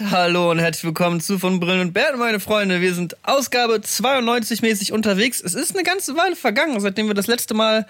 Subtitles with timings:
[0.00, 2.80] Und hallo und herzlich willkommen zu von Brillen und Bärten, meine Freunde.
[2.80, 5.42] Wir sind Ausgabe 92 mäßig unterwegs.
[5.42, 7.86] Es ist eine ganze Weile vergangen, seitdem wir das letzte Mal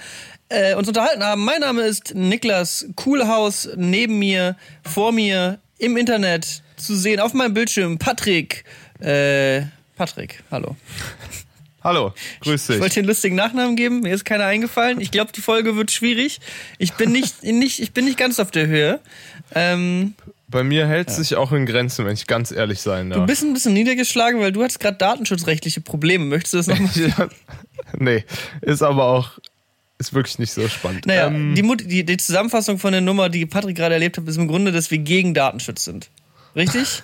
[0.49, 1.45] äh, uns unterhalten haben.
[1.45, 3.69] Mein Name ist Niklas Kuhlhaus.
[3.77, 8.65] Neben mir, vor mir, im Internet zu sehen, auf meinem Bildschirm, Patrick.
[8.99, 9.63] Äh,
[9.97, 10.75] Patrick, hallo.
[11.85, 12.77] Hallo, grüß dich.
[12.77, 15.01] Ich wollte dir einen lustigen Nachnamen geben, mir ist keiner eingefallen.
[15.01, 16.41] Ich glaube, die Folge wird schwierig.
[16.79, 19.01] Ich bin nicht, nicht, ich bin nicht ganz auf der Höhe.
[19.55, 20.15] Ähm,
[20.51, 23.27] Bei mir hält es sich auch in Grenzen, wenn ich ganz ehrlich sein du darf.
[23.27, 26.25] bist ein bisschen niedergeschlagen, weil du hast gerade datenschutzrechtliche Probleme.
[26.25, 26.91] Möchtest du das nochmal?
[27.19, 27.29] Ja,
[27.99, 28.25] nee,
[28.61, 29.39] ist aber auch,
[29.99, 31.07] ist wirklich nicht so spannend.
[31.07, 34.37] Naja, Ähm, die, die, die Zusammenfassung von der Nummer, die Patrick gerade erlebt hat, ist
[34.39, 36.09] im Grunde, dass wir gegen Datenschutz sind.
[36.57, 37.03] Richtig?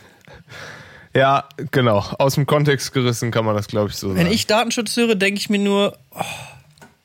[1.14, 1.98] ja, genau.
[2.18, 4.32] Aus dem Kontext gerissen kann man das, glaube ich, so Wenn sagen.
[4.32, 6.22] ich Datenschutz höre, denke ich mir nur, oh,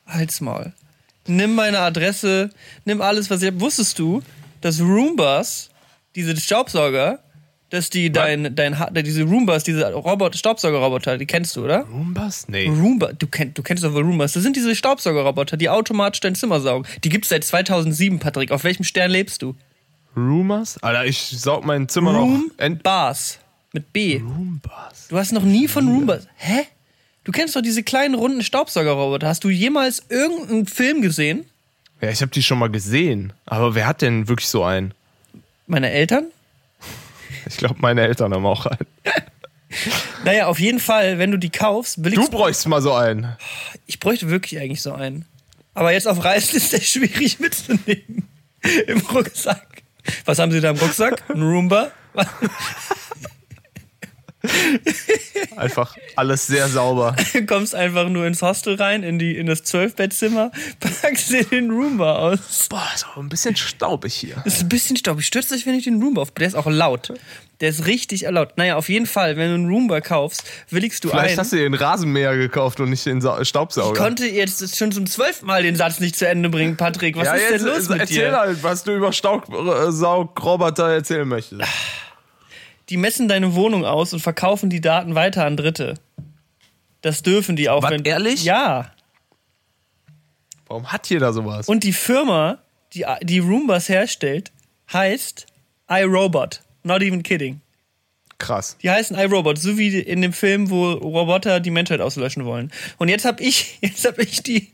[0.07, 0.73] halt's mal.
[1.27, 2.49] Nimm meine Adresse,
[2.85, 3.61] nimm alles, was ich habe.
[3.61, 4.21] Wusstest du,
[4.61, 5.69] dass Roombas,
[6.15, 7.19] diese Staubsauger,
[7.69, 11.81] dass die dein, dein, Ha- diese Roombas, diese Robot, Staubsaugerroboter, die kennst du, oder?
[11.83, 12.47] Roombas?
[12.49, 12.67] Nee.
[12.67, 14.33] Roomba, du, kenn, du kennst doch wohl Roombas.
[14.33, 16.85] Das sind diese Staubsaugerroboter, die automatisch dein Zimmer saugen.
[17.03, 18.51] Die gibt's seit 2007, Patrick.
[18.51, 19.55] Auf welchem Stern lebst du?
[20.17, 20.77] Roombas?
[20.83, 22.27] Alter, ich saug mein Zimmer noch.
[22.57, 23.39] Ent Roombas.
[23.73, 24.17] Mit B.
[24.21, 25.07] Roombas.
[25.07, 26.27] Du hast noch nie von Roombas.
[26.35, 26.63] Hä?
[27.23, 29.27] Du kennst doch diese kleinen runden Staubsaugerroboter.
[29.27, 31.45] Hast du jemals irgendeinen Film gesehen?
[32.01, 33.31] Ja, ich habe die schon mal gesehen.
[33.45, 34.93] Aber wer hat denn wirklich so einen?
[35.71, 36.25] Meine Eltern?
[37.45, 38.85] Ich glaube, meine Eltern haben auch einen.
[40.25, 42.29] Naja, auf jeden Fall, wenn du die kaufst, will Du ich.
[42.29, 43.37] bräuchst mal so einen.
[43.87, 45.23] Ich bräuchte wirklich eigentlich so einen.
[45.73, 48.27] Aber jetzt auf Reisen ist der schwierig mitzunehmen.
[48.87, 49.65] Im Rucksack.
[50.25, 51.23] Was haben Sie da im Rucksack?
[51.29, 51.89] Ein Roomba?
[55.55, 57.15] Einfach alles sehr sauber.
[57.33, 61.69] Du kommst einfach nur ins Hostel rein, in, die, in das Zwölfbettzimmer, packst dir den
[61.71, 62.67] Roomba aus.
[62.69, 64.41] Boah, ist auch ein bisschen staubig hier.
[64.45, 65.25] Ist ein bisschen staubig.
[65.25, 66.31] Stürzt euch, wenn ich den Roomba auf.
[66.31, 67.13] Der ist auch laut.
[67.59, 68.57] Der ist richtig laut.
[68.57, 71.37] Naja, auf jeden Fall, wenn du einen Roomba kaufst, willigst du Vielleicht ein.
[71.37, 73.99] hast du dir den Rasenmäher gekauft und nicht den Sa ich Staubsauger.
[73.99, 77.15] konnte jetzt schon zum zwölften Mal den Satz nicht zu Ende bringen, Patrick.
[77.17, 78.39] Was ja, ist jetzt denn los mit erzähl dir?
[78.39, 81.61] halt, was du über Staubsaugroboter erzählen möchtest.
[82.91, 85.93] Die messen deine Wohnung aus und verkaufen die Daten weiter an Dritte.
[86.99, 87.83] Das dürfen die auch.
[87.83, 88.43] Was, wenn, ehrlich?
[88.43, 88.91] Ja.
[90.67, 91.69] Warum hat jeder sowas?
[91.69, 92.57] Und die Firma,
[92.93, 94.51] die die Roombas herstellt,
[94.91, 95.45] heißt
[95.89, 96.63] iRobot.
[96.83, 97.61] Not even kidding.
[98.39, 98.75] Krass.
[98.81, 102.73] Die heißen iRobot, so wie in dem Film, wo Roboter die Menschheit auslöschen wollen.
[102.97, 104.73] Und jetzt hab ich, jetzt hab ich die.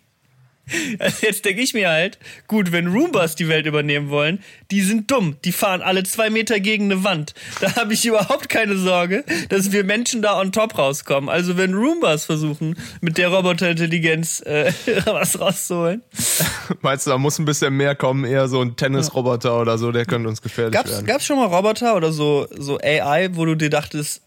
[0.99, 2.17] Also jetzt denke ich mir halt,
[2.47, 5.37] gut, wenn Roombas die Welt übernehmen wollen, die sind dumm.
[5.45, 7.33] Die fahren alle zwei Meter gegen eine Wand.
[7.61, 11.29] Da habe ich überhaupt keine Sorge, dass wir Menschen da on top rauskommen.
[11.29, 14.71] Also wenn Roombas versuchen, mit der Roboterintelligenz äh,
[15.05, 16.03] was rauszuholen.
[16.81, 20.05] Meinst du, da muss ein bisschen mehr kommen, eher so ein Tennisroboter oder so, der
[20.05, 21.05] könnte uns gefährlich Gab's, werden.
[21.05, 24.21] gab's schon mal Roboter oder so, so AI, wo du dir dachtest,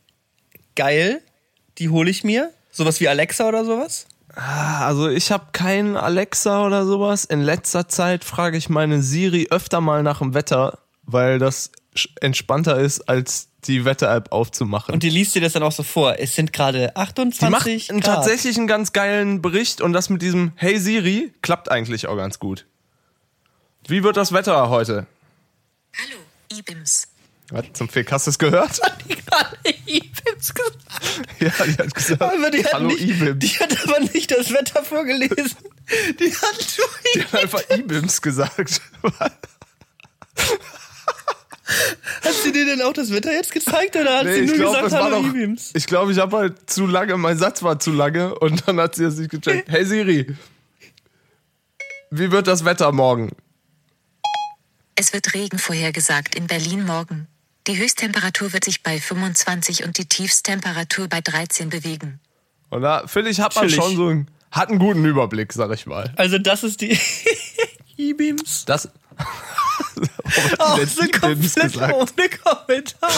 [0.75, 1.21] geil,
[1.79, 2.51] die hole ich mir?
[2.71, 4.07] Sowas wie Alexa oder sowas?
[4.41, 7.25] Ah, Also ich habe keinen Alexa oder sowas.
[7.27, 11.71] In letzter Zeit frage ich meine Siri öfter mal nach dem Wetter, weil das
[12.21, 14.95] entspannter ist, als die Wetter-App aufzumachen.
[14.95, 16.19] Und die liest dir das dann auch so vor.
[16.19, 18.15] Es sind gerade 28 die macht einen, Grad.
[18.17, 22.39] tatsächlich einen ganz geilen Bericht und das mit diesem Hey Siri klappt eigentlich auch ganz
[22.39, 22.65] gut.
[23.87, 25.07] Wie wird das Wetter heute?
[25.99, 26.21] Hallo,
[26.59, 27.09] IBIMS.
[27.51, 28.81] Was zum Fick, hast du es gehört?
[29.09, 30.79] Die hat Ibims gesagt.
[31.41, 33.39] ja, die hat gesagt, Aber die hat, hallo nicht, Ibims.
[33.39, 35.57] die hat aber nicht das Wetter vorgelesen.
[36.19, 38.81] Die hat nur Die hat einfach Ibims gesagt.
[42.25, 44.83] Hat sie dir denn auch das Wetter jetzt gezeigt oder hat Nee, sie nur glaube,
[44.85, 45.29] gesagt, hallo doch.
[45.29, 45.71] Ibims?
[45.75, 48.97] Ich glaube, ich habe halt zu lange, mein Satz war zu lange und dann hat
[48.97, 49.69] sie es nicht gecheckt.
[49.71, 50.35] Hey Siri,
[52.11, 53.31] wie wird das Wetter morgen?
[54.97, 57.29] Es wird Regen vorhergesagt in Berlin morgen.
[57.67, 62.21] Die Höchsttemperatur wird sich bei 25 und die Tiefsttemperatur bei 13 bewegen.
[62.71, 65.87] Und da finde ich, hat man schon so einen, hat einen guten Überblick, sag ich
[65.87, 66.13] mal.
[66.17, 66.99] Also das ist die
[67.97, 68.65] Ibims.
[68.65, 68.89] Das.
[70.59, 73.11] Auch hat so komplett ohne Kommentar.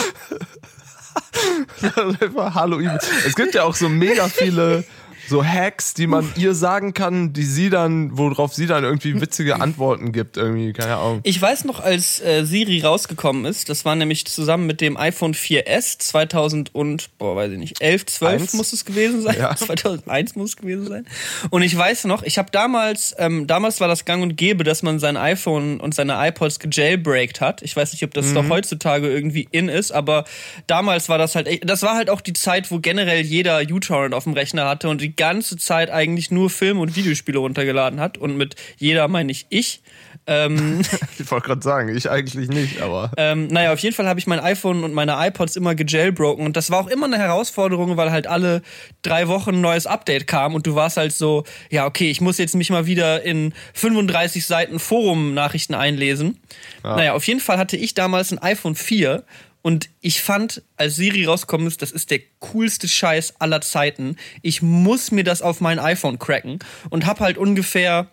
[2.54, 3.04] Hallo Ibims.
[3.26, 4.84] Es gibt ja auch so mega viele
[5.28, 9.60] so Hacks, die man ihr sagen kann, die sie dann, worauf sie dann irgendwie witzige
[9.60, 11.20] Antworten gibt, irgendwie, keine Ahnung.
[11.22, 15.34] Ich weiß noch, als äh, Siri rausgekommen ist, das war nämlich zusammen mit dem iPhone
[15.34, 18.52] 4S 2000 und, boah, weiß ich nicht, 11, 12 Eins?
[18.54, 19.36] muss es gewesen sein.
[19.38, 19.54] Ja.
[19.62, 21.06] 2001 muss es gewesen sein.
[21.50, 24.82] Und ich weiß noch, ich habe damals, ähm, damals war das gang und gäbe, dass
[24.82, 27.62] man sein iPhone und seine iPods gejailbreakt hat.
[27.62, 28.34] Ich weiß nicht, ob das Mhm.
[28.34, 30.24] doch heutzutage irgendwie in ist, aber
[30.66, 34.24] damals war das halt, das war halt auch die Zeit, wo generell jeder uTorrent auf
[34.24, 38.18] dem Rechner hatte und die ganze Zeit eigentlich nur Filme und Videospiele runtergeladen hat.
[38.18, 39.82] Und mit jeder meine ich ich.
[40.26, 40.82] Ähm,
[41.18, 43.10] Ich wollte gerade sagen, ich eigentlich nicht, aber.
[43.16, 46.44] ähm, naja, auf jeden Fall habe ich mein iPhone und meine iPods immer gejailbroken.
[46.44, 48.62] Und das war auch immer eine Herausforderung, weil halt alle
[49.02, 50.54] drei Wochen ein neues Update kam.
[50.54, 54.44] Und du warst halt so, ja, okay, ich muss jetzt mich mal wieder in 35
[54.46, 56.38] Seiten Forum-Nachrichten einlesen.
[56.82, 59.24] Naja, auf jeden Fall hatte ich damals ein iPhone 4.
[59.62, 64.16] Und ich fand, als Siri rausgekommen ist, das ist der coolste Scheiß aller Zeiten.
[64.42, 66.58] Ich muss mir das auf mein iPhone cracken.
[66.90, 68.10] Und hab halt ungefähr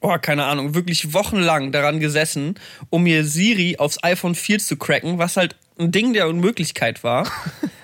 [0.00, 2.54] oh, keine Ahnung, wirklich wochenlang daran gesessen,
[2.90, 7.30] um mir Siri aufs iPhone 4 zu cracken, was halt ein Ding der Unmöglichkeit war.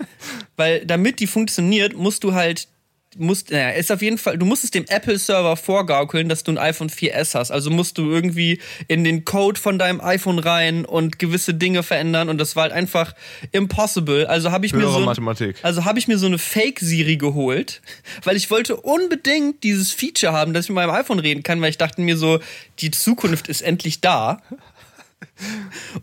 [0.56, 2.68] Weil damit die funktioniert, musst du halt
[3.16, 6.58] musst, naja, ist auf jeden Fall, du musst es dem Apple-Server vorgaukeln, dass du ein
[6.58, 7.50] iPhone 4S hast.
[7.50, 12.28] Also musst du irgendwie in den Code von deinem iPhone rein und gewisse Dinge verändern
[12.28, 13.14] und das war halt einfach
[13.52, 14.26] impossible.
[14.26, 15.56] Also habe ich mir so Mathematik.
[15.62, 17.82] also habe ich mir so eine Fake-Siri geholt,
[18.24, 21.70] weil ich wollte unbedingt dieses Feature haben, dass ich mit meinem iPhone reden kann, weil
[21.70, 22.38] ich dachte mir so,
[22.78, 24.40] die Zukunft ist endlich da.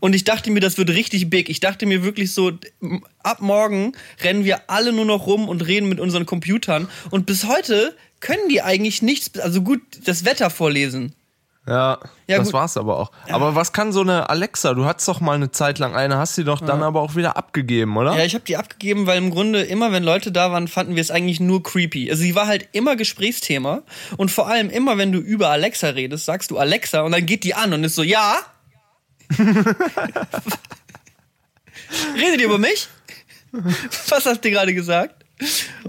[0.00, 1.48] Und ich dachte mir, das wird richtig big.
[1.48, 2.52] Ich dachte mir wirklich so,
[3.22, 3.92] ab morgen
[4.22, 6.88] rennen wir alle nur noch rum und reden mit unseren Computern.
[7.10, 11.14] Und bis heute können die eigentlich nichts, also gut, das Wetter vorlesen.
[11.66, 12.54] Ja, Ja, das gut.
[12.54, 13.12] war's aber auch.
[13.28, 14.72] Aber was kann so eine Alexa?
[14.72, 17.36] Du hattest doch mal eine Zeit lang eine, hast sie doch dann aber auch wieder
[17.36, 18.16] abgegeben, oder?
[18.16, 21.02] Ja, ich habe die abgegeben, weil im Grunde immer, wenn Leute da waren, fanden wir
[21.02, 22.10] es eigentlich nur creepy.
[22.10, 23.82] Also sie war halt immer Gesprächsthema
[24.16, 27.44] und vor allem immer, wenn du über Alexa redest, sagst du Alexa und dann geht
[27.44, 28.36] die an und ist so, ja.
[32.16, 32.88] Redet ihr über mich?
[33.52, 35.24] Was hast du gerade gesagt?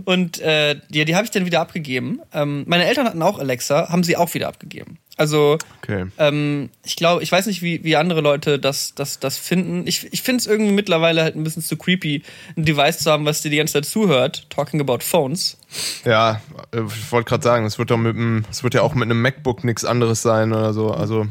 [0.05, 2.21] Und äh, ja, die habe ich dann wieder abgegeben.
[2.33, 4.99] Ähm, meine Eltern hatten auch Alexa, haben sie auch wieder abgegeben.
[5.17, 6.05] Also Okay.
[6.19, 9.87] ähm, ich glaube, ich weiß nicht, wie, wie andere Leute das, das, das finden.
[9.87, 12.21] Ich, ich finde es irgendwie mittlerweile halt ein bisschen zu creepy,
[12.55, 14.45] ein Device zu haben, was dir die ganze Zeit zuhört.
[14.51, 15.57] Talking about phones.
[16.05, 16.41] Ja,
[16.71, 19.03] äh, ich wollte gerade sagen, es wird doch mit dem, es wird ja auch mit
[19.07, 20.91] einem MacBook nichts anderes sein oder so.
[20.91, 21.27] Also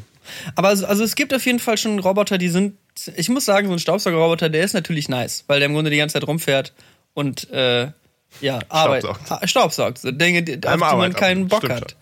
[0.55, 2.77] Aber also, also es gibt auf jeden Fall schon Roboter, die sind.
[3.17, 5.97] Ich muss sagen, so ein Staubsaugerroboter, der ist natürlich nice, weil der im Grunde die
[5.97, 6.73] ganze Zeit rumfährt
[7.15, 7.91] und äh,
[8.41, 9.03] ja, Arbeit.
[9.05, 9.31] Staubsaugt.
[9.31, 9.99] Ha- Staubsaugt.
[9.99, 10.45] So Dinge, auf
[10.91, 11.49] die man keinen.
[11.49, 11.97] Bock hat.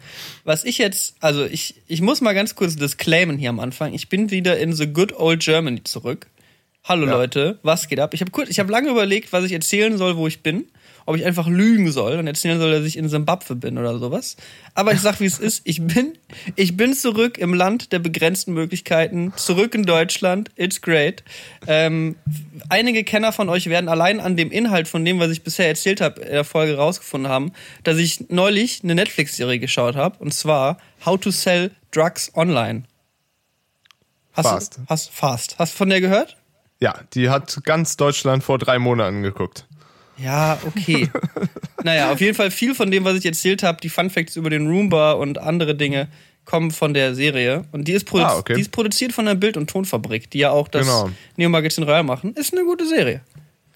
[0.45, 3.95] Was ich jetzt, also ich, ich muss mal ganz kurz disclaimen hier am Anfang.
[3.95, 6.27] Ich bin wieder in the good old Germany zurück.
[6.85, 7.13] Hallo Ja.
[7.13, 8.15] Leute, was geht ab?
[8.15, 10.67] Ich habe kurz, ich habe lange überlegt, was ich erzählen soll, wo ich bin.
[11.07, 14.37] Ob ich einfach lügen soll und erzählen soll, dass ich in Simbabwe bin oder sowas.
[14.75, 15.63] Aber ich sag, wie es ist.
[15.65, 16.19] Ich bin,
[16.57, 20.51] ich bin zurück im Land der begrenzten Möglichkeiten, zurück in Deutschland.
[20.57, 21.23] It's great.
[21.67, 22.17] Ähm,
[22.69, 26.01] einige Kenner von euch werden allein an dem Inhalt von dem, was ich bisher erzählt
[26.01, 27.53] habe, in der Folge rausgefunden haben,
[27.85, 30.19] dass ich neulich eine Netflix-Serie geschaut habe.
[30.19, 32.85] Und zwar How to Sell Drugs Online.
[34.33, 34.77] Hast Fast.
[34.77, 35.59] Du, hast, fast.
[35.59, 36.37] Hast du von der gehört?
[36.81, 39.67] ja, die hat ganz Deutschland vor drei Monaten geguckt.
[40.19, 41.09] Ja, okay.
[41.85, 44.51] naja, auf jeden Fall viel von dem, was ich erzählt habe, die Fun Facts über
[44.51, 46.09] den Roomba und andere Dinge,
[46.45, 47.65] kommen von der Serie.
[47.73, 48.55] Und die ist, produ Ah, okay.
[48.55, 51.11] die ist produziert von der Bild- und Tonfabrik, die ja auch das Genau.
[51.37, 52.35] Neo Magazin Royal machen.
[52.35, 53.21] Ist eine gute Serie.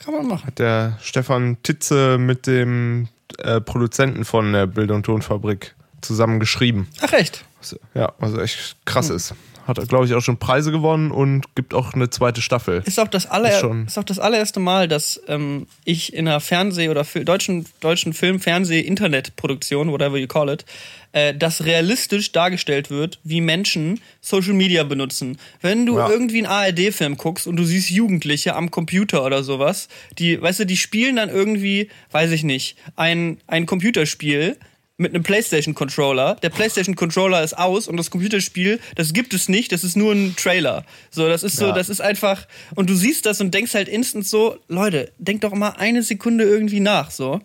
[0.02, 0.52] Kann man machen.
[0.56, 3.08] Der Stefan Titze mit dem
[3.38, 6.88] äh, Produzenten von der Bild- und Tonfabrik zusammen geschrieben.
[7.02, 7.44] Ach, echt?
[7.58, 9.16] Was, ja, was echt krass Hm.
[9.16, 9.34] ist.
[9.66, 12.82] Hat, glaube ich, auch schon Preise gewonnen und gibt auch eine zweite Staffel.
[12.86, 16.40] Ist auch das, aller, Ist ist auch das allererste Mal, dass ähm, ich in einer
[16.40, 20.64] Fernseh- oder deutschen, deutschen Film-, Fernseh-, Internetproduktion, whatever you call it,
[21.12, 25.38] äh, das realistisch dargestellt wird, wie Menschen Social Media benutzen.
[25.60, 26.08] Wenn du Ja.
[26.08, 30.66] irgendwie einen ARD-Film guckst und du siehst Jugendliche am Computer oder sowas, die, weißt du,
[30.66, 34.56] die spielen dann irgendwie, weiß ich nicht, ein, ein Computerspiel
[35.00, 36.36] mit einem PlayStation-Controller.
[36.42, 40.36] Der PlayStation-Controller ist aus und das Computerspiel, das gibt es nicht, das ist nur ein
[40.36, 40.84] Trailer.
[41.10, 41.72] So, das ist so, Ja.
[41.72, 45.52] das ist einfach, und du siehst das und denkst halt instant so, Leute, denkt doch
[45.54, 47.40] mal eine Sekunde irgendwie nach, so.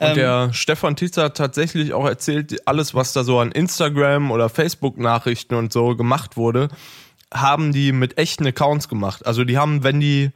[0.00, 4.30] Ähm, Und der Stefan Titze hat tatsächlich auch erzählt, alles, was da so an Instagram
[4.30, 6.68] oder Facebook-Nachrichten und so gemacht wurde,
[7.32, 9.26] haben die mit echten Accounts gemacht.
[9.26, 10.30] Also die haben, wenn die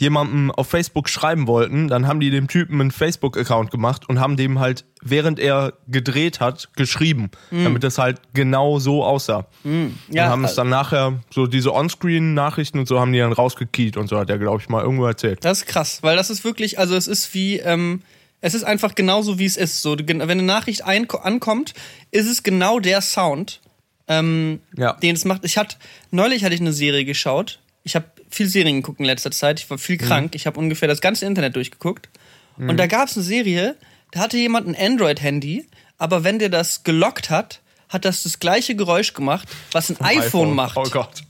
[0.00, 4.36] jemandem auf Facebook schreiben wollten, dann haben die dem Typen einen Facebook-Account gemacht und haben
[4.36, 9.46] dem halt, während er gedreht hat, geschrieben, damit es halt genau so aussah.
[9.62, 9.94] Mhm.
[10.08, 13.32] Ja, und haben es äh, dann nachher, so diese Onscreen-Nachrichten und so haben die dann
[13.32, 15.44] rausgekiet und so hat er, glaube ich, mal irgendwo erzählt.
[15.44, 18.00] Das ist krass, weil das ist wirklich, also es ist wie, ähm,
[18.40, 19.82] es ist einfach genauso, wie es ist.
[19.82, 21.74] So, wenn eine Nachricht ankommt,
[22.10, 23.60] ist es genau der Sound,
[24.08, 24.94] ähm, Ja.
[24.94, 25.44] den es macht.
[25.44, 25.76] Ich hatte,
[26.10, 27.60] neulich hatte ich eine Serie geschaut.
[27.84, 29.60] Ich habe viel Serien geguckt in letzter Zeit.
[29.60, 30.34] Ich war viel krank.
[30.34, 32.08] Ich habe ungefähr das ganze Internet durchgeguckt.
[32.56, 33.76] Und da gab es eine Serie,
[34.10, 35.66] da hatte jemand ein Android-Handy,
[35.98, 40.54] aber wenn der das gelockt hat, hat das das gleiche Geräusch gemacht, was ein iPhone,
[40.54, 40.76] macht.
[40.76, 41.22] Oh Gott.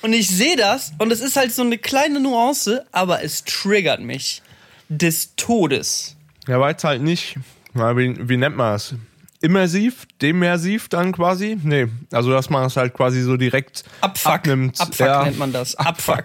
[0.00, 4.00] Und ich sehe das und es ist halt so eine kleine Nuance, aber es triggert
[4.00, 4.42] mich
[4.88, 6.16] des Todes.
[6.46, 7.36] Ja, war jetzt halt nicht,
[7.74, 8.94] na, wie, wie nennt man das?
[9.40, 11.56] Immersiv, demersiv dann quasi?
[11.62, 14.32] Nee, also dass man es halt quasi so direkt Abfuck.
[14.32, 14.80] abnimmt.
[14.80, 15.76] Abfuck ja, nennt man das.
[15.76, 16.24] Abfuck.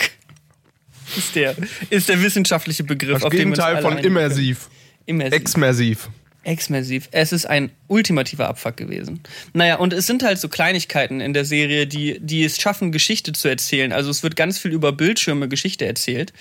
[1.16, 1.56] Ist der,
[1.90, 3.16] ist der wissenschaftliche Begriff.
[3.16, 4.70] Das auf Gegenteil alle von immersiv.
[5.06, 5.34] Immersiv.
[5.34, 6.10] Exmersiv.
[6.44, 7.08] Exmersiv.
[7.12, 9.22] Es ist ein ultimativer Abfuck gewesen.
[9.54, 13.32] Naja, und es sind halt so Kleinigkeiten in der Serie, die, die es schaffen, Geschichte
[13.34, 13.92] zu erzählen.
[13.92, 16.34] Also es wird ganz viel über Bildschirme Geschichte erzählt.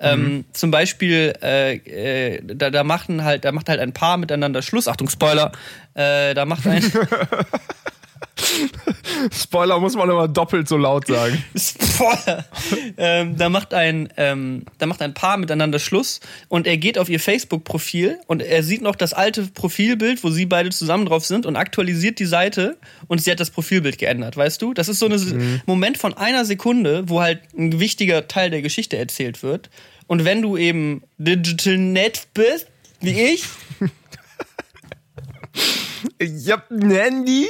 [0.00, 4.62] Ähm, zum Beispiel, äh, äh, da, da, machen halt, da macht halt ein Paar miteinander
[4.62, 4.88] Schluss.
[4.88, 5.52] Achtung, Spoiler.
[5.94, 6.82] Äh, da macht ein.
[9.32, 11.42] Spoiler muss man immer doppelt so laut sagen.
[11.56, 12.44] Spoiler.
[12.96, 17.08] ähm, da macht ein, ähm, da macht ein Paar miteinander Schluss und er geht auf
[17.08, 21.46] ihr Facebook-Profil und er sieht noch das alte Profilbild, wo sie beide zusammen drauf sind
[21.46, 22.76] und aktualisiert die Seite
[23.08, 24.74] und sie hat das Profilbild geändert, weißt du?
[24.74, 28.96] Das ist so ein Moment von einer Sekunde, wo halt ein wichtiger Teil der Geschichte
[28.96, 29.70] erzählt wird.
[30.06, 32.66] Und wenn du eben Digital Net bist,
[33.00, 33.44] wie ich,
[36.18, 37.48] Ich hab ein Handy.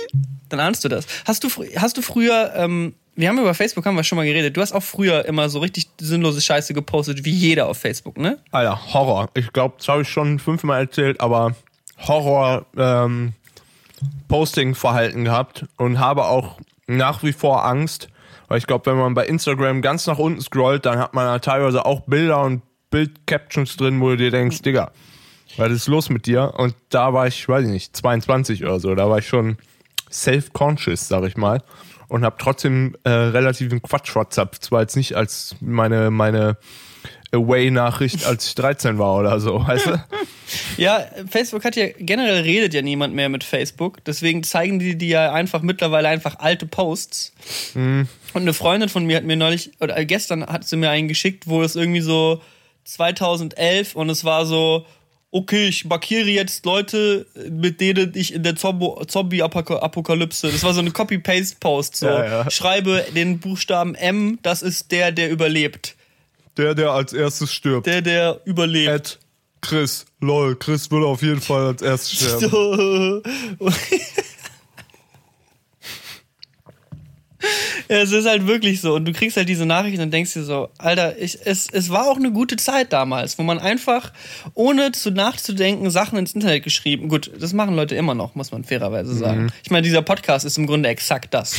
[0.48, 1.06] dann ahnst du das.
[1.24, 4.56] Hast du, hast du früher, ähm, wir haben über Facebook haben wir schon mal geredet,
[4.56, 8.38] du hast auch früher immer so richtig sinnlose Scheiße gepostet, wie jeder auf Facebook, ne?
[8.50, 9.30] Alter, Horror.
[9.34, 11.54] Ich glaube, das habe ich schon fünfmal erzählt, aber
[11.98, 13.32] Horror ähm,
[14.28, 18.08] Posting-Verhalten gehabt und habe auch nach wie vor Angst,
[18.48, 21.38] weil ich glaube, wenn man bei Instagram ganz nach unten scrollt, dann hat man da
[21.38, 24.90] teilweise auch Bilder und Bild-Captions drin, wo du dir denkst, Digga,
[25.56, 26.54] was ist los mit dir?
[26.56, 29.58] Und da war ich, weiß ich nicht, 22 oder so, da war ich schon
[30.10, 31.62] self-conscious, sag ich mal.
[32.08, 36.56] Und habe trotzdem äh, relativen Quatsch WhatsApp, zwar jetzt nicht als meine, meine
[37.32, 40.04] Away-Nachricht, als ich 13 war oder so, weißt du?
[40.76, 45.08] Ja, Facebook hat ja, generell redet ja niemand mehr mit Facebook, deswegen zeigen die dir
[45.08, 47.32] ja einfach mittlerweile einfach alte Posts.
[47.74, 48.08] Und
[48.42, 51.62] eine Freundin von mir hat mir neulich, oder gestern hat sie mir einen geschickt, wo
[51.62, 52.42] es irgendwie so
[52.84, 54.84] 2011 und es war so,
[55.32, 60.90] okay, ich markiere jetzt Leute, mit denen ich in der Zombie-Apokalypse, das war so eine
[60.90, 62.50] Copy-Paste-Post, so, Ja, ja.
[62.50, 65.96] schreibe den Buchstaben M, das ist der, der überlebt.
[66.56, 67.86] Der, der als erstes stirbt.
[67.86, 68.90] Der, der überlebt.
[68.90, 69.18] Ed,
[69.62, 72.50] Chris, lol, Chris würde auf jeden Fall als erstes sterben.
[72.50, 73.22] So.
[77.92, 78.94] Es ist halt wirklich so.
[78.94, 82.06] Und du kriegst halt diese Nachrichten und denkst dir so, Alter, ich, es, es war
[82.06, 84.12] auch eine gute Zeit damals, wo man einfach,
[84.54, 87.08] ohne zu nachzudenken, Sachen ins Internet geschrieben.
[87.08, 89.50] Gut, das machen Leute immer noch, muss man fairerweise sagen.
[89.64, 91.56] Ich meine, dieser Podcast ist im Grunde exakt das.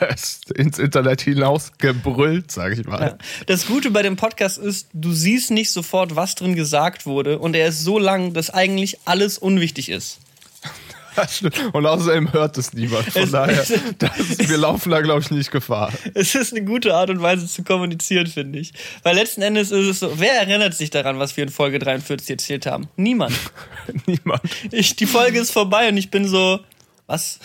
[0.14, 3.00] Ist ins Internet hinaus gebrüllt, sag ich mal.
[3.00, 3.18] Ja.
[3.46, 7.38] Das Gute bei dem Podcast ist, du siehst nicht sofort, was drin gesagt wurde.
[7.38, 10.18] Und er ist so lang, dass eigentlich alles unwichtig ist.
[11.72, 13.04] Und außerdem hört es niemand.
[13.12, 13.64] Von Es- daher,
[13.98, 14.10] das,
[14.48, 15.92] wir laufen da, glaube ich, nicht Gefahr.
[16.14, 18.72] Es ist eine gute Art und Weise zu kommunizieren, finde ich.
[19.02, 22.30] Weil letzten Endes ist es so, wer erinnert sich daran, was wir in Folge 43
[22.30, 22.88] erzählt haben?
[22.96, 23.34] Niemand.
[24.06, 24.42] Niemand.
[24.70, 26.60] Ich, die Folge ist vorbei und ich bin so,
[27.06, 27.38] was?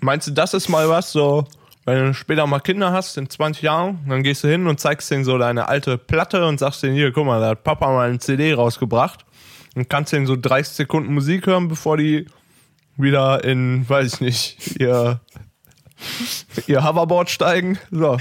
[0.00, 1.46] Meinst du, das ist mal was, so,
[1.84, 5.10] wenn du später mal Kinder hast, in 20 Jahren, dann gehst du hin und zeigst
[5.10, 8.08] denen so deine alte Platte und sagst denen, hier, guck mal, da hat Papa mal
[8.08, 9.24] eine CD rausgebracht.
[9.76, 12.26] Und kannst denen so 30 Sekunden Musik hören, bevor die
[12.96, 15.20] wieder in, weiß ich nicht, ihr,
[16.66, 17.78] ihr Hoverboard steigen.
[17.90, 18.16] So.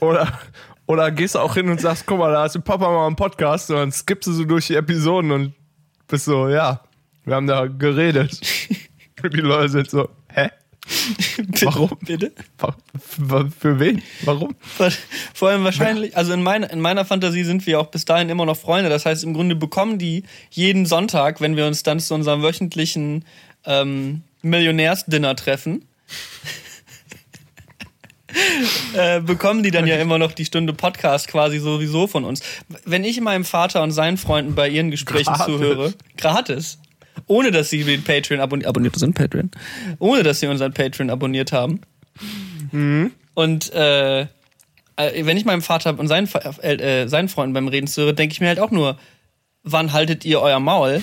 [0.00, 0.38] Oder,
[0.86, 3.14] oder gehst du auch hin und sagst, guck mal, da hast du Papa mal einen
[3.14, 5.54] Podcast und dann skippst du so durch die Episoden und
[6.08, 6.80] bist so, ja,
[7.24, 8.40] wir haben da geredet.
[9.22, 10.48] Die Leute sind so, hä?
[11.62, 11.90] Warum?
[12.00, 12.32] Bitte?
[13.60, 14.02] Für wen?
[14.22, 14.54] Warum?
[15.34, 18.46] Vor allem wahrscheinlich, also in, mein, in meiner Fantasie sind wir auch bis dahin immer
[18.46, 18.90] noch Freunde.
[18.90, 23.24] Das heißt, im Grunde bekommen die jeden Sonntag, wenn wir uns dann zu unserem wöchentlichen
[23.64, 25.84] ähm, Millionärsdinner treffen,
[28.94, 32.42] äh, bekommen die dann ja immer noch die Stunde Podcast quasi sowieso von uns.
[32.84, 35.46] Wenn ich meinem Vater und seinen Freunden bei ihren Gesprächen Gratis.
[35.46, 36.78] zuhöre, gratis,
[37.26, 39.50] ohne dass sie den Patreon abonniert, abonniert sind Patreon,
[39.98, 41.80] ohne dass sie unseren Patreon abonniert haben.
[43.34, 44.26] Und äh,
[44.98, 46.28] äh, wenn ich meinem Vater und seinen,
[46.62, 48.98] äh, äh, seinen Freunden beim Reden zuhöre, denke ich mir halt auch nur,
[49.62, 51.02] wann haltet ihr euer Maul?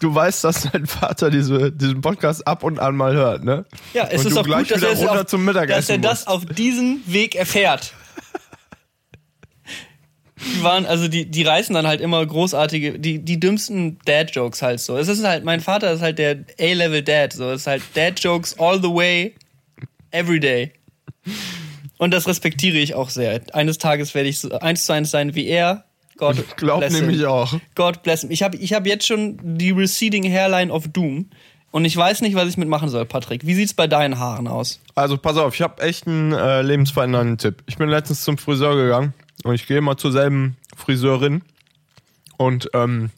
[0.00, 3.66] Du weißt, dass dein Vater diese, diesen Podcast ab und an mal hört, ne?
[3.92, 5.24] Ja, es und ist auch gleich gut, dass er, auf,
[5.66, 7.92] dass er das auf diesen Weg erfährt.
[10.42, 14.80] Die waren, also die, die reißen dann halt immer großartige, die, die dümmsten Dad-Jokes halt
[14.80, 14.96] so.
[14.96, 17.50] Es ist halt, mein Vater ist halt der A-Level-Dad, so.
[17.50, 19.34] Es ist halt Dad-Jokes all the way,
[20.10, 20.72] every day.
[21.98, 23.40] Und das respektiere ich auch sehr.
[23.52, 25.84] Eines Tages werde ich so eins zu eins sein wie er.
[26.16, 27.54] Gott Glaub bless nämlich auch.
[27.74, 28.30] God bless him.
[28.30, 31.28] Ich habe ich hab jetzt schon die receding Hairline of Doom.
[31.70, 33.46] Und ich weiß nicht, was ich mitmachen soll, Patrick.
[33.46, 34.80] Wie sieht's bei deinen Haaren aus?
[34.94, 37.62] Also pass auf, ich habe echt einen äh, lebensverändernden Tipp.
[37.66, 41.42] Ich bin letztens zum Friseur gegangen und ich gehe immer zur selben Friseurin.
[42.36, 43.10] Und ähm,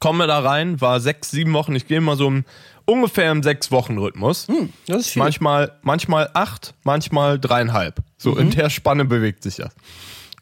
[0.00, 2.44] komme da rein, war sechs, sieben Wochen, ich gehe mal so im,
[2.86, 4.46] ungefähr im sechs Wochen Rhythmus.
[4.86, 5.22] Das ist viel.
[5.22, 8.02] Manchmal, manchmal acht, manchmal dreieinhalb.
[8.16, 8.38] So Mhm.
[8.38, 9.74] in der Spanne bewegt sich das.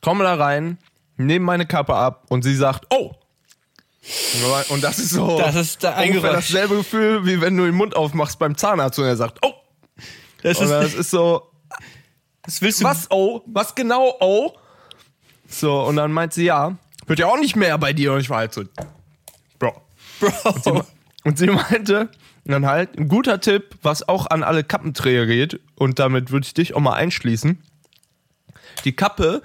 [0.02, 0.78] Komme da rein,
[1.16, 3.12] nehme meine Kappe ab und sie sagt, oh.
[4.68, 7.96] Und das ist so Das ist da ungefähr dasselbe Gefühl, wie wenn du den Mund
[7.96, 9.52] aufmachst beim Zahnarzt und er sagt, oh.
[10.42, 11.50] Das ist, das ist so,
[12.46, 12.84] das willst du.
[12.84, 13.42] was oh?
[13.46, 14.52] Was genau oh?
[15.48, 16.76] So, und dann meint sie, ja,
[17.06, 18.12] wird ja auch nicht mehr bei dir.
[18.12, 18.64] Und ich war halt so,
[19.58, 19.80] Bro.
[20.20, 20.84] Bro.
[21.24, 22.08] Und sie meinte,
[22.44, 26.54] dann halt, ein guter Tipp, was auch an alle Kappenträger geht, und damit würde ich
[26.54, 27.62] dich auch mal einschließen.
[28.84, 29.42] Die Kappe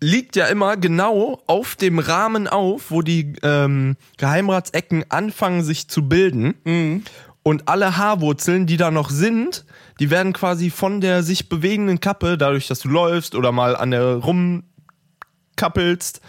[0.00, 6.08] liegt ja immer genau auf dem Rahmen auf, wo die ähm, Geheimratsecken anfangen sich zu
[6.08, 7.02] bilden.
[7.42, 9.64] Und alle Haarwurzeln, die da noch sind,
[10.00, 13.90] die werden quasi von der sich bewegenden Kappe, dadurch, dass du läufst oder mal an
[13.90, 16.20] der rumkappelst,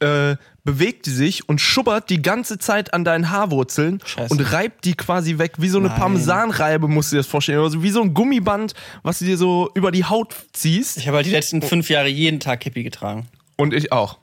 [0.00, 4.32] äh, bewegt die sich und schubbert die ganze Zeit an deinen Haarwurzeln Scheiße.
[4.32, 5.98] und reibt die quasi weg, wie so eine Nein.
[5.98, 7.60] Parmesanreibe, musst du dir das vorstellen.
[7.60, 10.96] Also wie so ein Gummiband, was du dir so über die Haut ziehst.
[10.96, 13.28] Ich habe halt die letzten fünf Jahre jeden Tag Cappy getragen.
[13.56, 14.18] Und ich auch.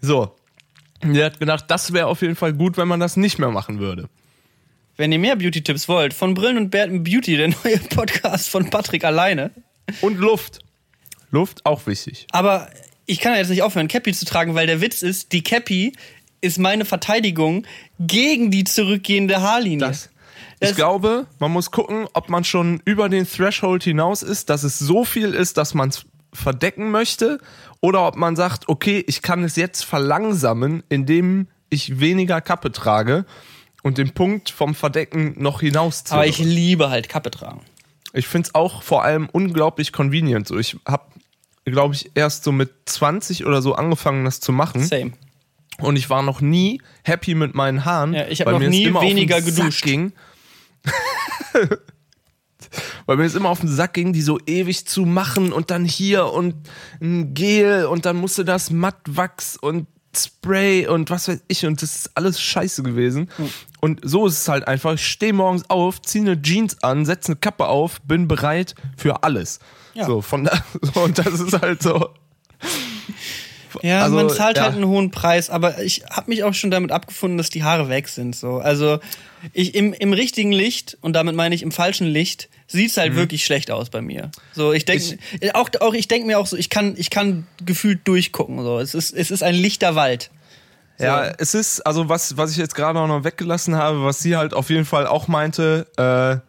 [0.00, 0.34] So.
[1.02, 3.50] Und Der hat gedacht, das wäre auf jeden Fall gut, wenn man das nicht mehr
[3.50, 4.08] machen würde.
[4.96, 9.04] Wenn ihr mehr Beauty-Tipps wollt, von Brillen und Bärten Beauty, der neue Podcast von Patrick
[9.04, 9.50] alleine.
[10.00, 10.60] Und Luft.
[11.30, 12.26] Luft auch wichtig.
[12.30, 12.68] Aber
[13.06, 15.92] ich kann ja jetzt nicht aufhören, Cappy zu tragen, weil der Witz ist, die Cappy
[16.40, 17.66] ist meine Verteidigung
[17.98, 19.86] gegen die zurückgehende Haarlinie.
[19.88, 20.10] Das,
[20.60, 24.62] Das- ich glaube, man muss gucken, ob man schon über den Threshold hinaus ist, dass
[24.62, 27.38] es so viel ist, dass man es verdecken möchte,
[27.80, 33.24] oder ob man sagt, okay, ich kann es jetzt verlangsamen, indem ich weniger Kappe trage
[33.84, 36.16] und den Punkt vom Verdecken noch hinausziehe.
[36.16, 37.60] Aber ich liebe halt Kappe tragen.
[38.14, 40.48] Ich finde es auch vor allem unglaublich convenient.
[40.48, 41.04] So, ich habe,
[41.66, 44.82] glaube ich, erst so mit 20 oder so angefangen, das zu machen.
[44.82, 45.12] Same.
[45.78, 48.14] Und ich war noch nie happy mit meinen Haaren.
[48.14, 49.84] Ja, ich hab weil noch nie immer auf den weniger Sack geduscht.
[49.84, 50.12] Ging.
[53.06, 55.84] weil mir es immer auf den Sack ging, die so ewig zu machen und dann
[55.84, 56.54] hier und
[57.02, 61.96] ein Gel und dann musste das Mattwachs und Spray und was weiß ich und das
[61.96, 63.28] ist alles scheiße gewesen.
[63.36, 63.50] Hm.
[63.84, 64.94] Und so ist es halt einfach.
[64.94, 69.24] Ich stehe morgens auf, ziehe eine Jeans an, setze eine Kappe auf, bin bereit für
[69.24, 69.58] alles.
[69.92, 70.06] Ja.
[70.06, 72.08] So, von da, so, und das ist halt so.
[73.82, 74.62] Ja, Also, man zahlt ja.
[74.62, 77.90] halt einen hohen Preis, aber ich habe mich auch schon damit abgefunden, dass die Haare
[77.90, 78.34] weg sind.
[78.34, 78.56] So.
[78.58, 79.00] Also
[79.52, 83.00] ich im, im richtigen Licht, und damit meine ich im falschen Licht, sieht's Mhm.
[83.02, 84.30] halt wirklich schlecht aus bei mir.
[84.54, 85.18] So, ich denke
[85.52, 88.62] auch, auch ich denke mir auch so, ich kann, ich kann gefühlt durchgucken.
[88.62, 88.78] So.
[88.78, 90.30] Es, ist, es ist ein lichter Wald.
[90.98, 94.36] Ja, es ist, also was, was ich jetzt gerade auch noch weggelassen habe, was sie
[94.36, 96.40] halt auf jeden Fall auch meinte, äh,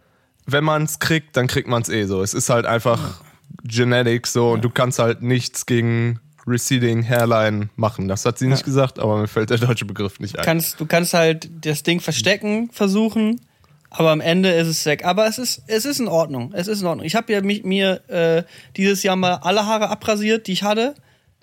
[0.46, 2.22] wenn man es kriegt, dann kriegt man es eh so.
[2.22, 3.22] Es ist halt einfach
[3.64, 8.08] Genetics so und du kannst halt nichts gegen Receding Hairline machen.
[8.08, 10.46] Das hat sie nicht gesagt, aber mir fällt der deutsche Begriff nicht ein.
[10.46, 13.42] Kannst, du kannst halt das Ding verstecken, versuchen,
[13.90, 15.06] aber am Ende ist es weg.
[15.06, 16.54] Aber es ist, es ist in Ordnung.
[16.54, 17.06] Es ist in Ordnung.
[17.08, 18.44] Ich habe ja mich, mir äh,
[18.78, 20.94] dieses Jahr mal alle Haare abrasiert, die ich hatte.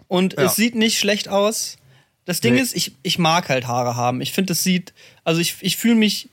[0.06, 0.44] Und Ja.
[0.44, 1.78] es sieht nicht schlecht aus.
[2.24, 2.60] Das Ding Nee.
[2.60, 4.20] ist, ich, ich mag halt Haare haben.
[4.20, 4.92] Ich finde, es sieht,
[5.24, 6.28] also ich, ich fühle mich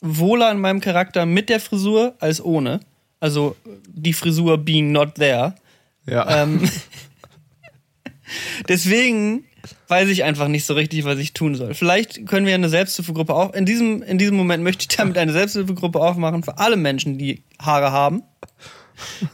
[0.00, 2.80] wohler in meinem Charakter mit der Frisur als ohne.
[3.20, 3.56] Also
[3.88, 5.54] die Frisur being not there.
[6.06, 6.42] ja.
[6.42, 6.68] Ähm,
[8.68, 9.44] deswegen
[9.88, 11.74] weiß ich einfach nicht so richtig, was ich tun soll.
[11.74, 13.54] Vielleicht können wir eine Selbsthilfegruppe auch.
[13.54, 17.42] In diesem, in diesem Moment möchte ich damit eine Selbsthilfegruppe aufmachen für alle Menschen, die
[17.60, 18.22] Haare haben.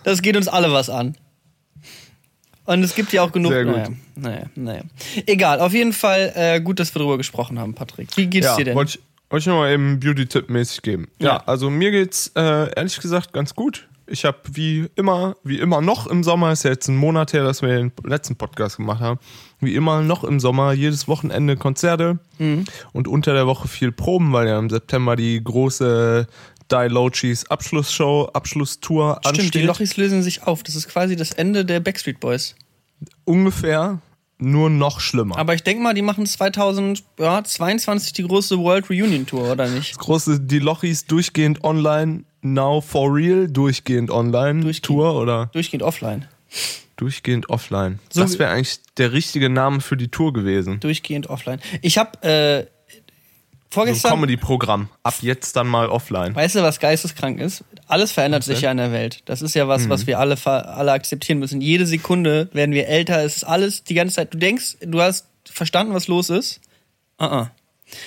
[0.05, 1.17] Das geht uns alle was an.
[2.73, 3.51] Und es gibt ja auch genug.
[3.53, 3.75] Sehr gut.
[3.75, 4.83] Naja, naja, naja.
[5.27, 8.17] Egal, auf jeden Fall äh, gut, dass wir darüber gesprochen haben, Patrick.
[8.17, 8.75] Wie geht's ja, dir denn?
[8.77, 11.09] wollte ich, wollte ich noch mal eben Beauty-Tipp mäßig geben.
[11.19, 11.37] Ja, Ja.
[11.47, 13.89] also mir geht's äh, ehrlich gesagt ganz gut.
[14.07, 17.43] Ich habe wie immer, wie immer noch im Sommer, ist ja jetzt ein Monat her,
[17.45, 19.19] dass wir den letzten Podcast gemacht haben,
[19.61, 22.65] wie immer noch im Sommer jedes Wochenende Konzerte Mhm.
[22.93, 26.27] und unter der Woche viel Proben, weil ja im September die große
[26.73, 29.65] Die Lochis Abschlussshow, Abschlusstour Stimmt, die ansteht.
[29.65, 30.63] Lochis lösen sich auf.
[30.63, 32.55] Das ist quasi das Ende der Backstreet Boys.
[33.25, 33.99] Ungefähr,
[34.39, 35.37] nur noch schlimmer.
[35.39, 39.99] Aber ich denke mal, die machen 2022 die große World Reunion Tour, oder nicht?
[39.99, 44.85] große Die Lochis durchgehend online, now for real, durchgehend online Durchgehend.
[44.87, 46.27] Tour oder Durchgehend offline.
[46.97, 47.99] durchgehend offline.
[48.13, 50.81] So das wäre eigentlich der richtige Name für die Tour gewesen.
[50.81, 51.61] Durchgehend offline.
[51.83, 52.67] Ich habe äh,
[53.73, 54.11] So ein vorgestern.
[54.13, 54.89] Comedy-Programm.
[55.05, 56.35] Ab jetzt dann mal offline.
[56.35, 57.63] Weißt du, was geisteskrank ist?
[57.87, 59.23] Alles verändert sich ja in der Welt.
[59.27, 59.91] Das ist ja was, Mhm.
[59.91, 61.61] was wir alle, alle akzeptieren müssen.
[61.61, 63.25] Jede Sekunde werden wir älter.
[63.25, 64.35] Es ist alles die ganze Zeit.
[64.35, 66.61] Du denkst, du hast verstanden, was los ist.
[67.19, 67.51] Ah, ah.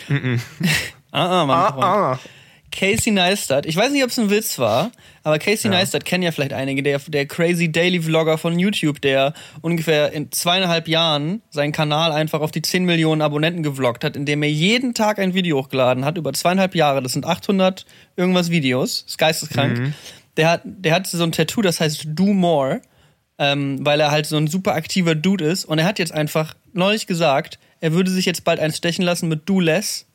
[1.12, 1.84] Ah, ah, mein Freund.
[1.84, 2.20] Ah,
[2.74, 4.92] Casey Neistat, ich weiß nicht, ob es ein Witz war,
[5.24, 5.78] aber Casey Ja.
[5.78, 10.32] Neistat kennen ja vielleicht einige, der, der crazy Daily Vlogger von YouTube, der ungefähr in
[10.32, 14.94] zweieinhalb Jahren seinen Kanal einfach auf die 10 Millionen Abonnenten gevloggt hat, indem er jeden
[14.94, 19.94] Tag ein Video hochgeladen hat, über zweieinhalb Jahre, das sind 800 irgendwas Videos, ist geisteskrank.
[20.38, 22.82] Der hat, der hat so ein Tattoo, das heißt Do More,
[23.38, 26.56] ähm, weil er halt so ein super aktiver Dude ist und er hat jetzt einfach
[26.74, 30.08] neulich gesagt, er würde sich jetzt bald eins stechen lassen mit Do Less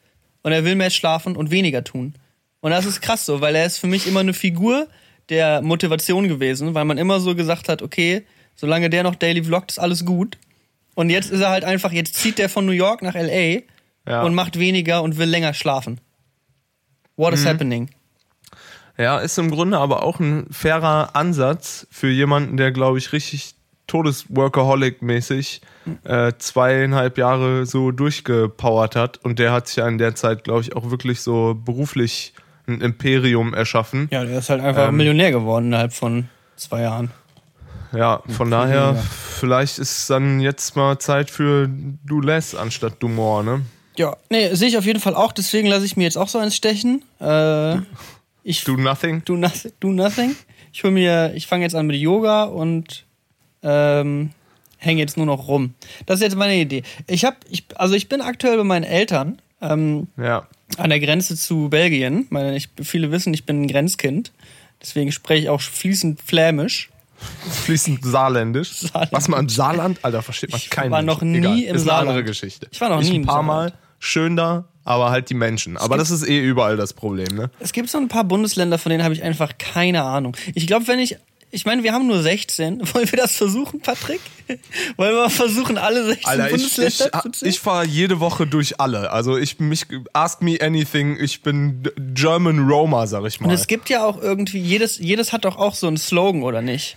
[0.42, 2.14] und er will mehr schlafen und weniger tun.
[2.60, 4.88] Und das ist krass so, weil er ist für mich immer eine Figur
[5.28, 8.24] der Motivation gewesen, weil man immer so gesagt hat, okay,
[8.56, 10.38] solange der noch daily vloggt, ist alles gut.
[10.94, 13.60] Und jetzt ist er halt einfach, jetzt zieht der von New York nach LA
[14.08, 14.22] Ja.
[14.22, 16.00] und macht weniger und will länger schlafen.
[17.16, 17.90] What is happening?
[18.96, 23.54] Ja, ist im Grunde aber auch ein fairer Ansatz für jemanden, der, glaube ich, richtig
[23.86, 25.60] Todesworkaholic-mäßig
[26.04, 29.18] äh, zweieinhalb Jahre so durchgepowert hat.
[29.24, 32.32] Und der hat sich ja in der Zeit, glaube ich, auch wirklich so beruflich
[32.68, 34.08] ein Imperium erschaffen.
[34.12, 34.96] Ja, der ist halt einfach Ähm.
[34.96, 37.10] Millionär geworden innerhalb von zwei Jahren.
[37.92, 41.68] Ja, von daher, vielleicht ist dann jetzt mal Zeit für
[42.04, 43.62] Du Less anstatt Du More, ne?
[43.96, 46.38] Ja, nee, sehe ich auf jeden Fall auch, deswegen lasse ich mir jetzt auch so
[46.38, 47.02] eins stechen.
[47.20, 47.76] Äh,
[48.42, 49.22] ich Do Nothing.
[49.24, 50.36] do, nothing, do nothing.
[50.72, 53.06] Ich hol mir, ich fange jetzt an mit Yoga und
[53.62, 54.30] ähm,
[54.76, 55.74] hänge jetzt nur noch rum.
[56.06, 56.82] Das ist jetzt meine Idee.
[57.06, 60.46] Ich habe, ich, also ich bin aktuell bei meinen Eltern ähm, Ja.
[60.76, 62.26] An der Grenze zu Belgien.
[62.30, 64.32] Meine, ich, viele wissen, ich bin ein Grenzkind.
[64.80, 66.90] Deswegen spreche ich auch fließend Flämisch.
[67.64, 68.70] Fließend saarländisch.
[68.74, 69.12] Saarländisch.
[69.12, 71.82] Was man im Saarland, Alter, versteht man Ich kein war noch nie Egal, im ist
[71.82, 72.26] eine andere Saarland.
[72.26, 72.68] Geschichte.
[72.70, 73.74] Ich war noch nie ein im paar Saarland.
[73.74, 75.76] Mal schön da, aber halt die Menschen.
[75.76, 77.50] Aber das ist eh überall das Problem, ne?
[77.58, 80.36] Es gibt so ein paar Bundesländer, von denen habe ich einfach keine Ahnung.
[80.54, 81.16] Ich glaube, wenn ich.
[81.50, 82.80] Ich meine, wir haben nur 16.
[82.94, 84.20] Wollen wir das versuchen, Patrick?
[84.96, 87.50] Wollen wir versuchen, alle 16 Alter, ich, Bundesländer ich, zu zählen?
[87.50, 89.10] ich fahre jede Woche durch alle.
[89.10, 91.16] Also ich mich ask me anything.
[91.20, 93.54] Ich bin German Roma, sag ich Und mal.
[93.54, 96.96] es gibt ja auch irgendwie, jedes, jedes hat doch auch so einen Slogan, oder nicht?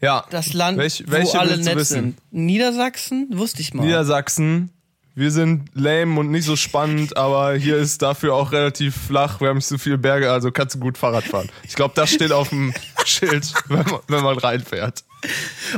[0.00, 0.24] ja.
[0.30, 1.94] Das Land, Welch, wo alle nett wissen?
[1.94, 2.18] sind.
[2.30, 3.28] Niedersachsen?
[3.32, 3.84] Wusste ich mal.
[3.84, 4.70] Niedersachsen.
[5.14, 9.40] Wir sind lame und nicht so spannend, aber hier ist dafür auch relativ flach.
[9.40, 11.48] Wir haben nicht so viele Berge, also kannst du gut Fahrrad fahren.
[11.66, 12.74] Ich glaube, das steht auf dem
[13.06, 15.04] Schild, wenn man, wenn man reinfährt.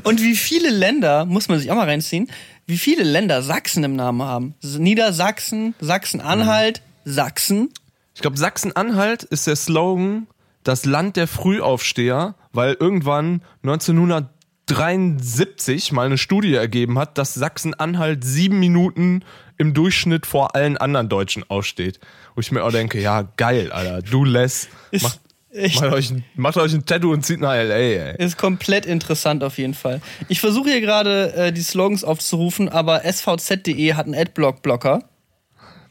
[0.02, 2.30] Und wie viele Länder, muss man sich auch mal reinziehen,
[2.66, 4.54] wie viele Länder Sachsen im Namen haben?
[4.62, 7.70] Niedersachsen, Sachsen-Anhalt, Sachsen.
[8.14, 10.26] Ich glaube, Sachsen-Anhalt ist der Slogan
[10.64, 18.60] das Land der Frühaufsteher, weil irgendwann 1973 mal eine Studie ergeben hat, dass Sachsen-Anhalt sieben
[18.60, 19.24] Minuten
[19.56, 22.00] im Durchschnitt vor allen anderen Deutschen aufsteht.
[22.34, 25.20] Wo ich mir auch denke, ja, geil, Alter, du lässt, macht,
[25.52, 28.16] echt- macht, euch, ein- macht euch ein Tattoo und zieht nach L.A., ey.
[28.24, 30.00] Ist komplett interessant auf jeden Fall.
[30.28, 35.04] Ich versuche hier gerade äh, die Slogans aufzurufen, aber svz.de hat einen Adblock-Blocker.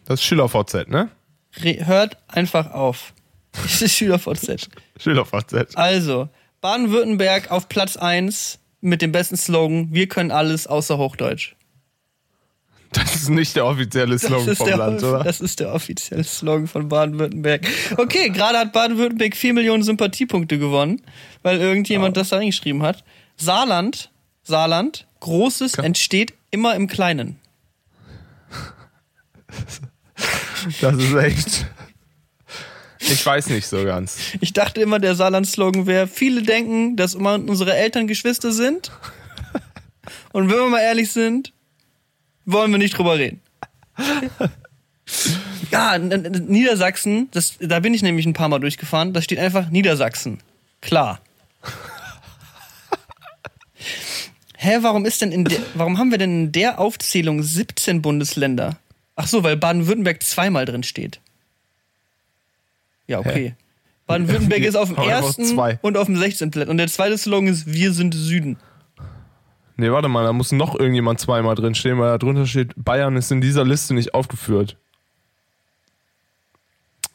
[0.06, 1.10] Das ist SchülerVZ, ne?
[1.62, 3.14] Re hört einfach auf.
[3.64, 4.70] Das ist SchülerVZ.
[5.00, 5.76] SchülerVZ.
[5.76, 6.30] Also,
[6.62, 11.56] Baden-Württemberg auf Platz 1 mit dem besten Slogan, wir können alles außer Hochdeutsch.
[12.92, 15.24] Das ist nicht der offizielle Slogan vom der, Land, oder?
[15.24, 17.68] das ist der offizielle Slogan von Baden-Württemberg.
[17.98, 21.02] Okay, gerade hat Baden-Württemberg 4 Millionen Sympathiepunkte gewonnen,
[21.44, 23.04] weil irgendjemand das da reingeschrieben hat.
[23.36, 24.12] Saarland,
[24.44, 27.40] Saarland, Großes entsteht immer im Kleinen.
[30.82, 31.66] Das ist echt.
[33.00, 34.18] Ich weiß nicht so ganz.
[34.42, 38.92] Ich dachte immer, der Saarland-Slogan wäre, viele denken, dass immer unsere Eltern Geschwister sind.
[40.34, 41.54] Und wenn wir mal ehrlich sind,
[42.48, 43.42] wollen wir nicht drüber reden.
[45.72, 50.40] Ja, Niedersachsen, das, da bin ich nämlich ein paar Mal durchgefahren, da steht einfach Niedersachsen.
[50.82, 51.20] Klar.
[54.58, 58.78] Hä, warum ist denn in der, warum haben wir denn in der Aufzählung 17 Bundesländer?
[59.16, 61.20] Ach so, weil Baden-Württemberg zweimal drin steht.
[63.08, 63.56] Ja, okay.
[64.08, 66.52] Baden-Württemberg ist auf dem ersten und auf dem 16.
[66.52, 66.70] Platz.
[66.70, 68.58] Und der zweite Slogan ist Wir sind Süden.
[69.78, 73.16] Nee, warte mal, da muss noch irgendjemand zweimal drin stehen, weil da drunter steht, Bayern
[73.16, 74.76] ist in dieser Liste nicht aufgeführt.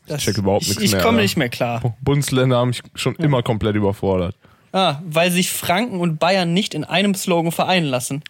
[0.07, 1.23] Das, check überhaupt ich, nichts ich mehr, komme Alter.
[1.23, 1.97] nicht mehr klar.
[2.01, 4.37] Bundesländer haben mich schon immer komplett überfordert.
[4.73, 8.23] Ah, weil sich Franken und Bayern nicht in einem Slogan vereinen lassen.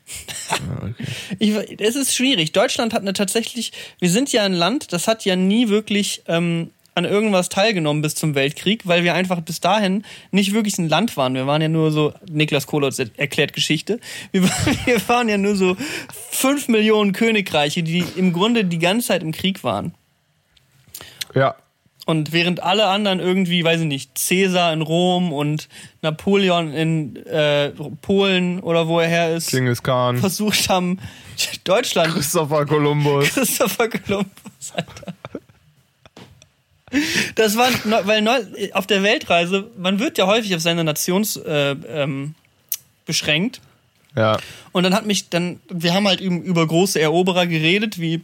[1.38, 2.52] ich, es ist schwierig.
[2.52, 6.70] Deutschland hat eine tatsächlich, wir sind ja ein Land, das hat ja nie wirklich ähm,
[6.94, 11.16] an irgendwas teilgenommen bis zum Weltkrieg, weil wir einfach bis dahin nicht wirklich ein Land
[11.16, 11.34] waren.
[11.34, 13.98] Wir waren ja nur so, Niklas Kohlotz erklärt Geschichte,
[14.30, 15.76] wir, waren- wir waren ja nur so
[16.30, 19.94] fünf Millionen Königreiche, die im Grunde die ganze Zeit im Krieg waren.
[21.34, 21.54] Ja,
[22.04, 25.68] Und während alle anderen irgendwie, weiß ich nicht, Cäsar in Rom und
[26.02, 27.70] Napoleon in äh,
[28.02, 30.98] Polen oder wo er her ist, Genghis Khan, versucht haben,
[31.64, 33.30] Deutschland Christopher Columbus.
[33.30, 35.14] Christopher Columbus, Alter.
[37.34, 37.68] Das war,
[38.06, 38.26] weil
[38.72, 42.34] auf der Weltreise, man wird ja häufig auf seine Nations äh, ähm,
[43.06, 43.60] beschränkt.
[44.16, 44.38] Ja.
[44.72, 48.22] Und dann hat mich dann, wir haben halt über, über große Eroberer geredet, wie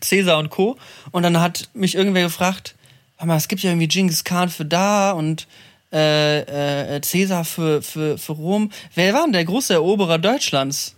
[0.00, 0.76] Caesar und Co.
[1.12, 2.74] Und dann hat mich irgendwer gefragt,
[3.16, 5.46] hör mal, es gibt ja irgendwie Genghis Khan für da und
[5.92, 8.70] äh, äh, Caesar für, für, für Rom.
[8.94, 10.94] Wer war denn der große Eroberer Deutschlands?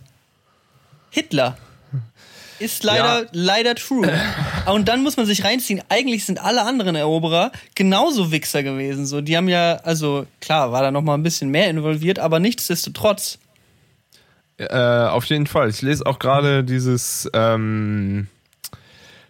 [1.11, 1.57] Hitler.
[2.59, 3.27] Ist leider, Ja.
[3.31, 4.11] leider true.
[4.65, 9.05] Und dann muss man sich reinziehen, eigentlich sind alle anderen Eroberer genauso Wichser gewesen.
[9.05, 12.39] So, die haben ja, also klar, war da noch mal ein bisschen mehr involviert, aber
[12.39, 13.37] nichtsdestotrotz.
[14.57, 15.69] Äh, auf jeden Fall.
[15.69, 18.27] Ich lese auch gerade dieses, ähm,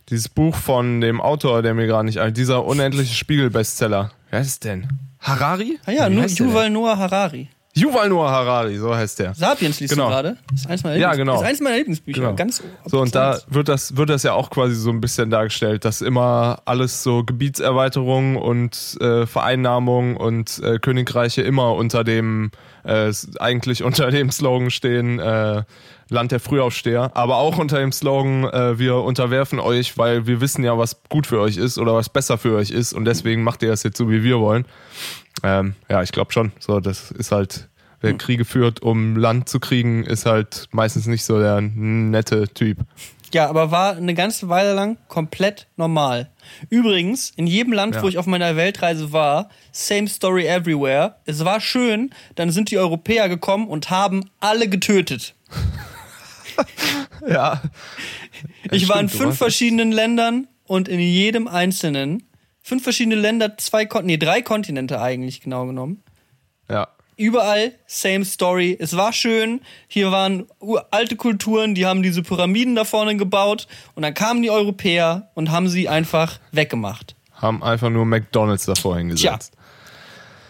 [0.10, 4.12] dieses Buch von dem Autor, der mir gerade nicht dieser unendliche Spiegel-Bestseller.
[4.32, 4.88] Wer ist es denn?
[5.20, 5.80] Harari?
[5.86, 6.70] Ah ja, Wie Yuval?
[6.70, 7.50] Noah Harari.
[7.78, 9.34] Yuval Noah Harari, so heißt der.
[9.34, 10.06] Sapiens liest Genau.
[10.08, 10.38] du gerade.
[10.52, 11.32] Das ist eins meiner Ja, Lieblings- genau.
[11.34, 12.22] Das ist eins meiner Lieblingsbücher.
[12.22, 12.36] Genau.
[12.36, 15.86] Ganz So, und da wird das, wird das ja auch quasi so ein bisschen dargestellt,
[15.86, 22.52] dass immer alles so Gebietserweiterung und äh, Vereinnahmung und äh, Königreiche immer unter dem,
[22.84, 25.64] äh, eigentlich unter dem Slogan stehen, äh,
[26.10, 30.64] Land der Frühaufsteher, aber auch unter dem Slogan, äh, wir unterwerfen euch, weil wir wissen
[30.64, 33.62] ja, was gut für euch ist oder was besser für euch ist und deswegen macht
[33.62, 34.66] ihr das jetzt so, wie wir wollen.
[35.44, 36.52] Ähm, ja, ich glaube schon.
[36.60, 37.70] So, das ist halt,
[38.02, 42.80] wer Kriege führt, um Land zu kriegen, ist halt meistens nicht so der nette Typ.
[43.34, 46.30] Ja, aber war eine ganze Weile lang komplett normal.
[46.70, 48.02] Übrigens, in jedem Land, Ja.
[48.02, 51.18] wo ich auf meiner Weltreise war, same story everywhere.
[51.26, 55.36] Es war schön, dann sind die Europäer gekommen und haben alle getötet.
[57.28, 57.62] Ja.
[58.72, 62.24] ich war in stimmt, fünf verschiedenen Ländern und in jedem einzelnen,
[62.68, 66.04] fünf verschiedene Länder, zwei Kon nee, drei Kontinente eigentlich genau genommen.
[66.70, 66.90] Ja.
[67.16, 68.76] Überall same story.
[68.78, 69.62] Es war schön.
[69.88, 70.48] Hier waren
[70.92, 75.50] alte Kulturen, die haben diese Pyramiden da vorne gebaut und dann kamen die Europäer und
[75.50, 77.16] haben sie einfach weggemacht.
[77.32, 79.54] Haben einfach nur McDonalds davor hingesetzt.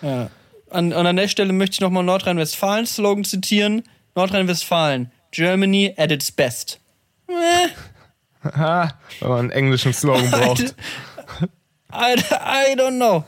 [0.02, 0.30] Ja.
[0.72, 3.84] An, an der Stelle möchte ich nochmal Nordrhein-Westfalen Slogan zitieren.
[4.16, 6.80] Nordrhein-Westfalen, Germany at its best.
[8.44, 8.88] Äh,
[9.20, 10.74] wenn man einen englischen Slogan braucht.
[11.94, 13.24] I, I don't know.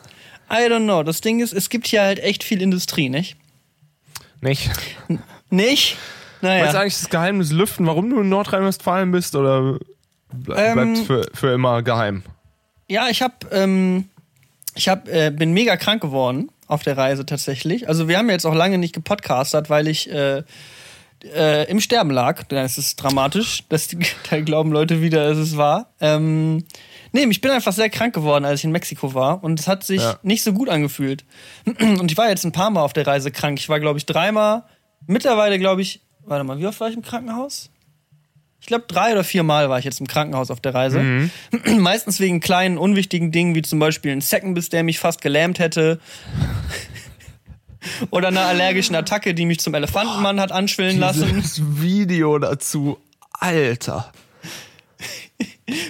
[0.52, 1.04] I don't know.
[1.04, 3.36] Das Ding ist, es gibt hier halt echt viel Industrie, nicht?
[4.42, 4.70] Nicht?
[5.50, 5.98] Nicht?
[6.42, 6.80] Willst du Naja.
[6.80, 9.78] eigentlich das Geheimnis lüften, warum du in Nordrhein-Westfalen bist oder
[10.32, 12.24] ble Ähm, bleibt's für, für immer geheim?
[12.88, 14.10] Ja, ich hab, ähm,
[14.76, 17.88] ich hab, äh, bin mega krank geworden auf der Reise tatsächlich.
[17.88, 20.44] Also wir haben jetzt auch lange nicht gepodcastet, weil ich äh,
[21.24, 22.44] äh, im Sterben lag.
[22.44, 23.64] Das ist dramatisch.
[23.70, 23.90] Das,
[24.30, 25.94] da glauben Leute wieder, dass es war.
[26.00, 26.64] Ähm,
[27.12, 29.44] nee, ich bin einfach sehr krank geworden, als ich in Mexiko war.
[29.44, 30.20] Und es hat sich Ja.
[30.24, 31.26] nicht so gut angefühlt.
[31.66, 33.60] Und ich war jetzt ein paar Mal auf der Reise krank.
[33.60, 34.64] Ich war, glaube ich, dreimal.
[35.08, 37.70] Mittlerweile, glaube ich, warte mal, wie oft war ich im Krankenhaus?
[38.62, 41.30] Ich glaube, drei oder vier Mal war ich jetzt im Krankenhaus auf der Reise.
[41.78, 46.00] Meistens wegen kleinen, unwichtigen Dingen, wie zum Beispiel ein Zeckenbiss, der mich fast gelähmt hätte.
[48.12, 51.28] Oder einer allergischen Attacke, die mich zum Elefantenmann hat anschwillen lassen.
[51.36, 52.98] Dieses Video dazu,
[53.32, 54.12] Alter.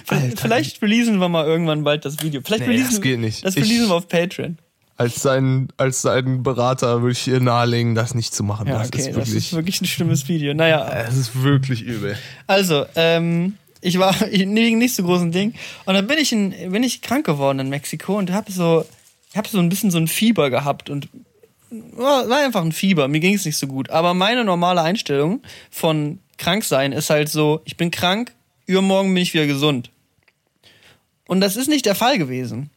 [0.08, 0.36] Alter.
[0.36, 2.40] Vielleicht releasen wir mal irgendwann bald das Video.
[2.44, 3.44] Vielleicht Nee, releasen, das geht nicht.
[3.44, 4.58] Das Ich- releasen wir auf Patreon.
[4.96, 8.66] Als sein, als sein Berater würde ich ihr nahelegen, das nicht zu machen.
[8.68, 10.52] Ja, das, okay, ist das wirklich, ist wirklich ein schlimmes Video.
[10.52, 12.18] Naja, es ist wirklich übel.
[12.46, 15.54] Also, ähm, ich war wegen nicht so großen Ding.
[15.86, 18.84] Und dann bin ich, in, bin ich krank geworden in Mexiko und habe so,
[19.30, 21.08] ich habe so ein bisschen so ein Fieber gehabt und
[21.70, 23.08] war war einfach ein Fieber.
[23.08, 23.88] Mir ging es nicht so gut.
[23.90, 25.40] Aber meine normale Einstellung
[25.70, 28.32] von krank sein ist halt so, ich bin krank,
[28.70, 29.90] übermorgen bin ich wieder gesund.
[31.26, 32.70] Und das ist nicht der Fall gewesen.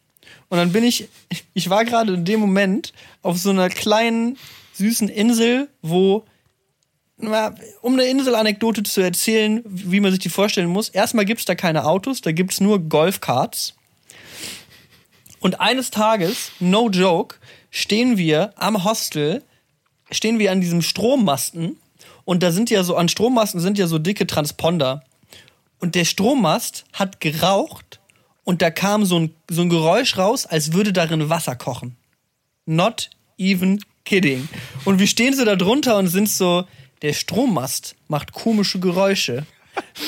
[0.50, 1.08] Und dann bin ich,
[1.54, 4.38] ich war gerade in dem Moment auf so einer kleinen,
[4.74, 6.26] süßen Insel, wo
[7.82, 10.90] um eine Inselanekdote zu erzählen, wie man sich die vorstellen muss.
[10.90, 13.76] Erstmal gibt's da keine Autos, da gibt's nur Golfkarts.
[15.40, 17.38] Und eines Tages, no joke,
[17.70, 19.44] stehen wir am Hostel,
[20.12, 21.78] stehen wir an diesem Strommasten
[22.26, 25.04] und da sind ja so, an Strommasten sind ja so dicke Transponder.
[25.84, 28.00] Und der Strommast hat geraucht
[28.46, 31.98] und da kam so ein, so ein Geräusch raus, als würde darin Wasser kochen.
[32.65, 34.48] Not even kidding.
[34.86, 36.63] Und wir stehen so da drunter und sind so,
[37.02, 39.46] der Strommast macht komische Geräusche.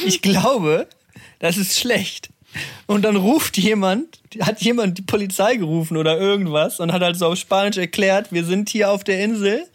[0.06, 0.88] Ich glaube,
[1.40, 2.30] das ist schlecht.
[2.88, 7.26] Und dann ruft jemand, hat jemand die Polizei gerufen oder irgendwas und hat halt so
[7.26, 9.68] auf Spanisch erklärt, wir sind hier auf der Insel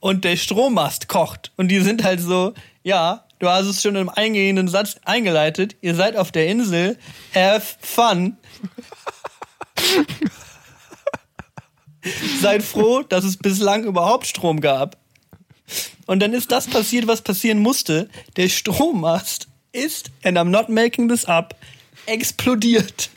[0.00, 1.52] und der Strommast kocht.
[1.56, 5.94] Und die sind halt so, ja, du hast es schon im eingehenden Satz eingeleitet, ihr
[5.94, 6.98] seid auf der Insel,
[7.34, 8.36] have fun.
[12.42, 14.98] Seid froh, dass es bislang überhaupt Strom gab.
[16.06, 18.10] Und dann ist das passiert, was passieren musste.
[18.36, 21.56] Der Strommast ist, and I'm not making this up,
[22.06, 23.08] explodiert.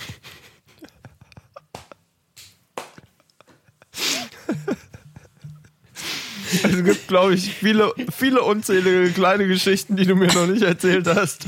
[6.63, 11.07] Es gibt, glaube ich, viele, viele unzählige kleine Geschichten, die du mir noch nicht erzählt
[11.07, 11.47] hast,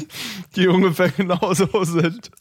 [0.56, 2.32] die ungefähr genauso sind.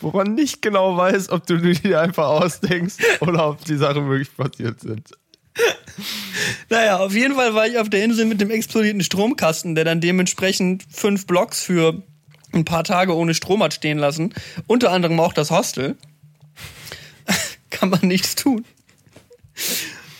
[0.00, 4.34] Wo man nicht genau weiß, ob du die einfach ausdenkst oder ob die Sachen wirklich
[4.36, 5.10] passiert sind.
[6.68, 10.00] Naja, auf jeden Fall war ich auf der Insel mit dem explodierten Stromkasten, der dann
[10.00, 12.02] dementsprechend fünf Blocks für
[12.52, 14.34] ein paar Tage ohne Strom hat stehen lassen.
[14.66, 15.96] Unter anderem auch das Hostel.
[17.70, 18.64] Kann man nichts tun.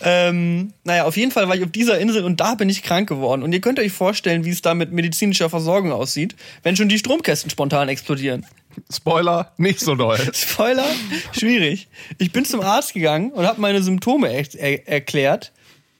[0.02, 3.08] Ähm, naja, auf jeden Fall war ich auf dieser Insel und da bin ich krank
[3.08, 3.42] geworden.
[3.42, 6.98] Und ihr könnt euch vorstellen, wie es da mit medizinischer Versorgung aussieht, wenn schon die
[6.98, 8.46] Stromkästen spontan explodieren.
[8.90, 10.18] Spoiler, nicht so doll.
[10.32, 10.86] Spoiler,
[11.32, 11.88] schwierig.
[12.18, 15.52] Ich bin zum Arzt gegangen und habe meine Symptome er er erklärt.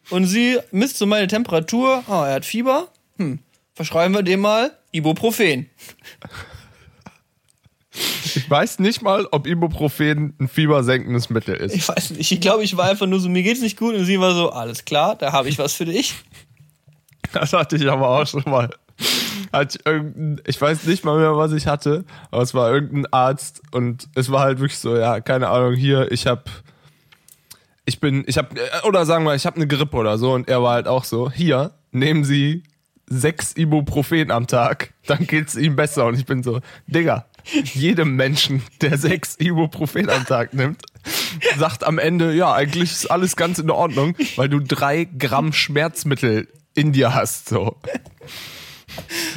[0.08, 2.02] Und sie misst so meine Temperatur.
[2.08, 2.88] Oh, er hat Fieber.
[3.16, 3.38] Hm,
[3.74, 5.68] verschreiben wir dem mal Ibuprofen.
[8.24, 11.74] Ich weiß nicht mal, ob Ibuprofen ein fiebersenkendes Mittel ist.
[11.74, 12.32] Ich weiß nicht.
[12.32, 13.94] Ich glaube, ich war einfach nur so, mir geht's nicht gut.
[13.94, 16.14] Und sie war so, alles klar, da habe ich was für dich.
[17.32, 18.70] Das hatte ich aber auch schon mal.
[19.52, 23.12] Hatte ich, irgendein, ich weiß nicht mal mehr, was ich hatte, aber es war irgendein
[23.12, 26.50] Arzt und es war halt wirklich so, ja, keine Ahnung, hier, ich hab,
[27.84, 30.62] ich bin, ich hab, oder sagen wir, ich hab eine Grippe oder so und er
[30.62, 32.62] war halt auch so, hier, nehmen Sie
[33.06, 37.26] sechs Ibuprofen am Tag, dann geht's ihm besser und ich bin so, Digga,
[37.74, 40.82] jedem Menschen, der sechs Ibuprofen am Tag nimmt,
[41.58, 46.48] sagt am Ende, ja, eigentlich ist alles ganz in Ordnung, weil du drei Gramm Schmerzmittel
[46.74, 47.76] in dir hast, so.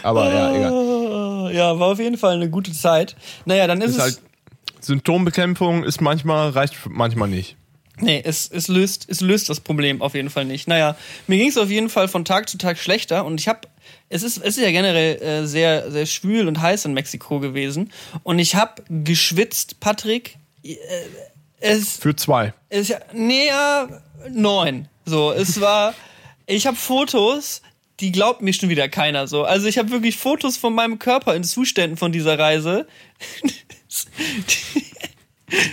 [0.03, 0.71] Aber ja, egal.
[0.71, 3.15] Oh, Ja, war auf jeden Fall eine gute Zeit.
[3.45, 4.01] Naja, dann ist, Ist es.
[4.01, 4.21] halt,
[4.81, 7.55] Symptombekämpfung ist manchmal, reicht manchmal nicht.
[7.99, 10.67] Nee, es, es, löst, es löst das Problem auf jeden Fall nicht.
[10.67, 10.95] Naja,
[11.27, 13.61] mir ging es auf jeden Fall von Tag zu Tag schlechter und ich habe,
[14.13, 17.91] es ist, es ist ja generell äh, sehr, sehr schwül und heiß in Mexiko gewesen
[18.21, 20.37] und ich habe geschwitzt, Patrick.
[20.63, 20.75] Äh,
[21.59, 22.53] es, Für zwei.
[22.69, 23.87] es ja,
[24.29, 24.87] neun.
[25.05, 25.95] So, es war,
[26.45, 27.61] ich habe Fotos,
[27.99, 29.43] die glaubt mir schon wieder keiner so.
[29.43, 32.87] Also ich habe wirklich Fotos von meinem Körper in Zuständen von dieser Reise.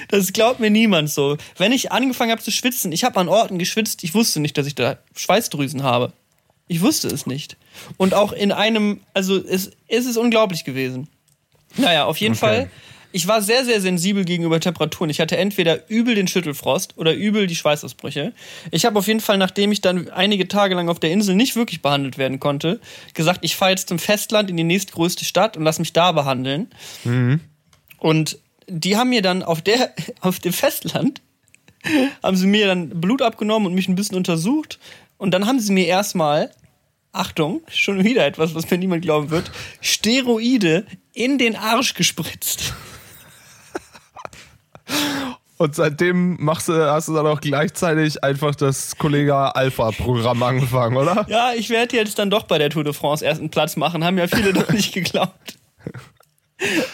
[0.09, 1.39] Das glaubt mir niemand so.
[1.57, 4.67] Wenn ich angefangen habe zu schwitzen, ich habe an Orten geschwitzt, ich wusste nicht, dass
[4.67, 6.13] ich da Schweißdrüsen habe.
[6.69, 7.57] Ich wusste es nicht.
[7.97, 11.09] Und auch in einem, also es, es ist unglaublich gewesen.
[11.77, 12.41] Naja, auf jeden Okay.
[12.41, 12.71] Fall.
[13.13, 15.11] Ich war sehr, sehr sensibel gegenüber Temperaturen.
[15.11, 18.33] Ich hatte entweder übel den Schüttelfrost oder übel die Schweißausbrüche.
[18.71, 21.57] Ich habe auf jeden Fall, nachdem ich dann einige Tage lang auf der Insel nicht
[21.57, 22.79] wirklich behandelt werden konnte,
[23.15, 26.71] gesagt, ich fahre jetzt zum Festland in die nächstgrößte Stadt und lass mich da behandeln.
[27.99, 31.21] Und die haben mir dann auf der, auf dem Festland,
[32.23, 34.79] haben sie mir dann Blut abgenommen und mich ein bisschen untersucht.
[35.19, 36.53] Und dann haben sie mir erstmal,
[37.13, 42.73] Achtung, schon wieder etwas, was mir niemand glauben wird, Steroide in den Arsch gespritzt.
[45.57, 51.27] Und seitdem machst du, hast du dann auch gleichzeitig einfach das Kollega Alpha-Programm angefangen, oder?
[51.29, 54.17] Ja, ich werde jetzt dann doch bei der Tour de France ersten Platz machen, haben
[54.17, 55.59] ja viele noch nicht geglaubt.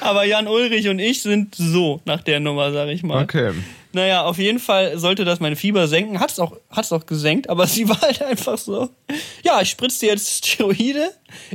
[0.01, 3.23] Aber Jan Ulrich und ich sind so nach der Nummer, sag ich mal.
[3.23, 3.53] Okay.
[3.97, 6.21] Naja, auf jeden Fall sollte das meine Fieber senken.
[6.21, 8.91] Hat's auch, hat's auch gesenkt, aber sie war halt einfach so.
[9.43, 11.13] Ja, ich spritze dir jetzt Steroide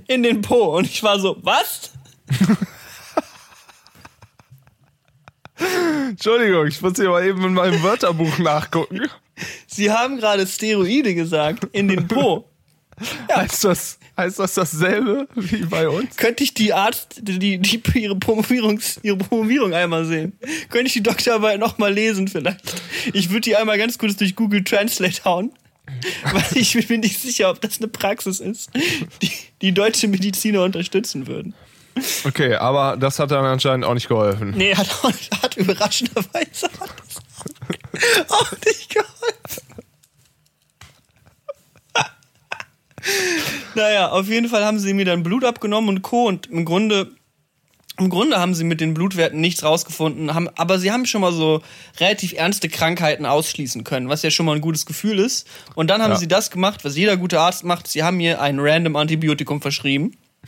[0.08, 0.76] in den Po.
[0.76, 1.92] Und ich war so, was?
[6.10, 9.02] Entschuldigung, ich muss hier mal eben in meinem Wörterbuch nachgucken.
[9.68, 12.50] Sie haben gerade Steroide gesagt in den Po.
[13.36, 16.16] Heißt das, heißt das dasselbe wie bei uns?
[16.16, 20.34] Könnte ich die Arzt, die, die ihre, Promovierungs, ihre Promovierung einmal sehen?
[20.70, 22.82] Könnte ich die Doktorarbeit nochmal lesen vielleicht?
[23.14, 25.52] Ich würde die einmal ganz kurz durch Google Translate hauen.
[26.32, 28.70] Weil ich bin mir nicht sicher, ob das eine Praxis ist,
[29.22, 29.32] die,
[29.62, 31.54] die deutsche Mediziner unterstützen würden.
[32.24, 34.54] Okay, aber das hat dann anscheinend auch nicht geholfen.
[34.56, 35.12] Nee, hat, auch,
[35.44, 36.70] hat überraschenderweise
[38.30, 39.71] auch nicht geholfen.
[43.76, 46.28] Naja, auf jeden Fall haben sie mir dann Blut abgenommen und Co.
[46.28, 47.12] Und im Grunde,
[48.00, 51.34] im Grunde haben sie mit den Blutwerten nichts rausgefunden, haben, aber sie haben schon mal
[51.34, 51.62] so
[52.00, 55.48] relativ ernste Krankheiten ausschließen können, was ja schon mal ein gutes Gefühl ist.
[55.76, 56.18] Und dann haben Ja.
[56.18, 57.88] sie das gemacht, was jeder gute Arzt macht.
[57.88, 60.16] Sie haben mir ein random Antibiotikum verschrieben.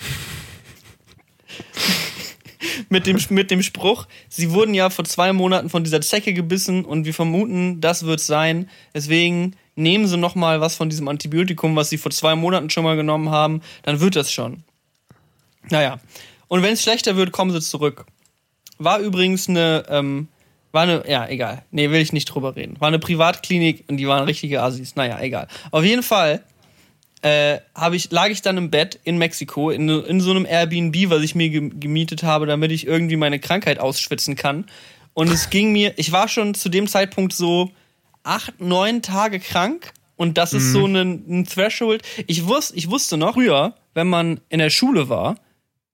[2.89, 6.85] mit dem, mit dem Spruch, sie wurden ja vor zwei Monaten von dieser Zecke gebissen
[6.85, 8.69] und wir vermuten, das wird sein.
[8.93, 12.83] Deswegen nehmen sie noch mal was von diesem Antibiotikum, was sie vor zwei Monaten schon
[12.83, 14.63] mal genommen haben, dann wird das schon.
[15.69, 15.99] Naja.
[16.47, 18.05] Und wenn es schlechter wird, kommen sie zurück.
[18.77, 20.27] War übrigens eine, ähm,
[20.71, 21.63] war eine, ja, egal.
[21.71, 22.79] Nee, will ich nicht drüber reden.
[22.79, 24.95] War eine Privatklinik und die waren richtige Assis.
[24.95, 25.47] Naja, egal.
[25.71, 26.43] Auf jeden Fall
[27.23, 27.59] äh,
[27.93, 31.35] ich, lag ich dann im Bett in Mexiko, in, in so einem Airbnb, was ich
[31.35, 34.65] mir ge gemietet habe, damit ich irgendwie meine Krankheit ausschwitzen kann.
[35.13, 37.71] Und es ging mir, ich war schon zu dem Zeitpunkt so,
[38.23, 42.03] acht, neun Tage krank und das ist so ein, ein Threshold.
[42.27, 45.35] Ich, wus, ich wusste noch früher, wenn man in der Schule war,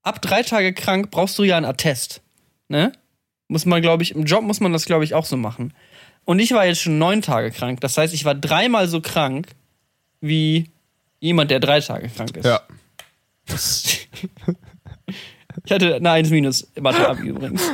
[0.04, 2.22] ab drei Tage krank brauchst du ja einen Attest.
[2.68, 2.92] Ne?
[3.48, 5.74] Muss man, glaube ich, im Job muss man das, glaube ich, auch so machen.
[6.26, 7.82] Und ich war jetzt schon neun Tage krank.
[7.82, 9.48] Das heißt, ich war dreimal so krank
[10.22, 10.70] wie
[11.20, 12.46] jemand, der drei Tage krank ist.
[12.46, 12.62] Ja.
[15.66, 17.62] Ich hatte eine 1 minus im Mathe-Abi übrigens.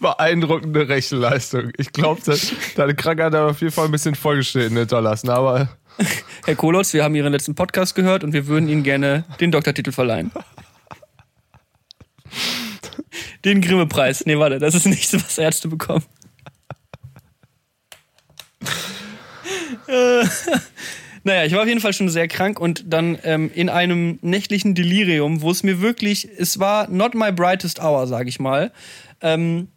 [0.00, 1.70] Beeindruckende Rechenleistung.
[1.76, 2.20] Ich glaube,
[2.76, 5.68] deine Krankheit hat auf jeden Fall ein bisschen Folgeschäden hinterlassen, aber
[6.46, 9.92] Herr Kolotz, wir haben Ihren letzten Podcast gehört und wir würden Ihnen gerne den Doktortitel
[9.92, 10.30] verleihen.
[13.44, 14.26] Den Grimme-Preis.
[14.26, 16.04] Nee, warte, das ist nichts, was Ärzte bekommen.
[19.88, 20.24] Äh,
[21.24, 24.74] naja, ich war auf jeden Fall schon sehr krank und dann ähm, in einem nächtlichen
[24.74, 28.72] Delirium, wo es mir wirklich, es war not my brightest hour, sag ich mal.
[29.20, 29.68] Ähm,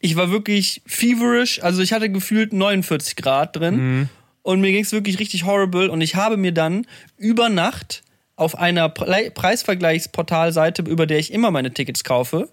[0.00, 4.08] ich war wirklich feverish, also ich hatte gefühlt 49 Grad drin
[4.42, 8.02] und mir ging es wirklich richtig horrible und ich habe mir dann über Nacht
[8.34, 12.48] auf einer Pre Preisvergleichsportalseite, über der ich immer meine Tickets kaufe,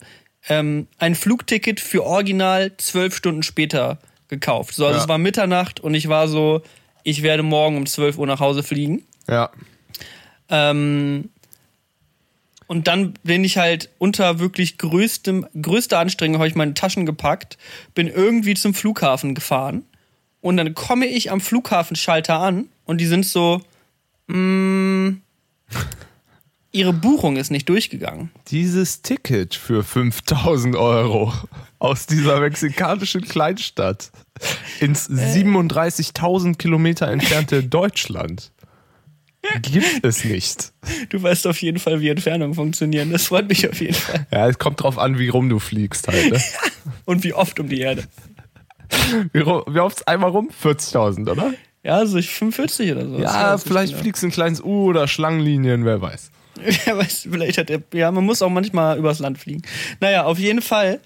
[0.48, 4.76] ähm, ein Flugticket für original zwölf Stunden später gekauft.
[4.76, 5.04] So, also Ja.
[5.04, 6.62] es war Mitternacht und ich war so,
[7.04, 9.04] ich werde morgen um 12 Uhr nach Hause fliegen.
[9.28, 9.50] ja.
[10.52, 11.30] Ähm,
[12.70, 17.58] und dann bin ich halt unter wirklich größtem, größter Anstrengung, habe ich meine Taschen gepackt,
[17.96, 19.86] bin irgendwie zum Flughafen gefahren.
[20.40, 23.60] Und dann komme ich am Flughafenschalter an und die sind so,
[24.28, 25.14] mm,
[26.72, 28.30] ihre Buchung ist nicht durchgegangen.
[28.50, 31.34] Dieses Ticket für 5000 Euro
[31.80, 34.12] aus dieser mexikanischen Kleinstadt
[34.80, 38.52] ins 37.000 Kilometer entfernte Deutschland
[39.62, 40.74] gibt es nicht.
[41.10, 43.12] Du weißt auf jeden Fall, wie Entfernungen funktionieren.
[43.12, 44.28] Das freut mich auf jeden Fall.
[44.32, 46.32] Ja, es kommt drauf an, wie rum du fliegst halt.
[46.32, 46.42] Ne?
[47.06, 48.04] Und wie oft um die Erde.
[49.34, 50.50] Wie, wie oft einmal rum?
[50.64, 51.54] 40.000, oder?
[51.84, 53.20] Ja, so ich 45 oder so.
[53.20, 54.02] Ja, vielleicht genau.
[54.04, 56.32] fliegst du ein kleines U oder Schlangenlinien, wer weiß.
[56.86, 57.82] Wer weiß, vielleicht hat er.
[57.94, 59.62] Ja, man muss auch manchmal übers Land fliegen.
[60.02, 61.00] Naja, auf jeden Fall.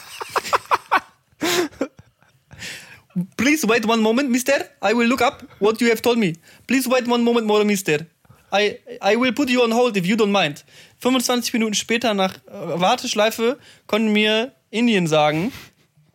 [3.36, 4.64] Please wait one moment, mister.
[4.82, 6.34] I will look up what you have told me.
[6.66, 8.06] Please wait one moment more, mister.
[8.52, 10.64] I, I will put you on hold if you don't mind.
[10.98, 15.52] 25 Minuten später nach äh, Warteschleife konnten mir Indien sagen,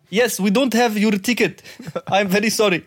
[0.10, 1.64] yes, we don't have your ticket.
[2.08, 2.84] I'm very sorry.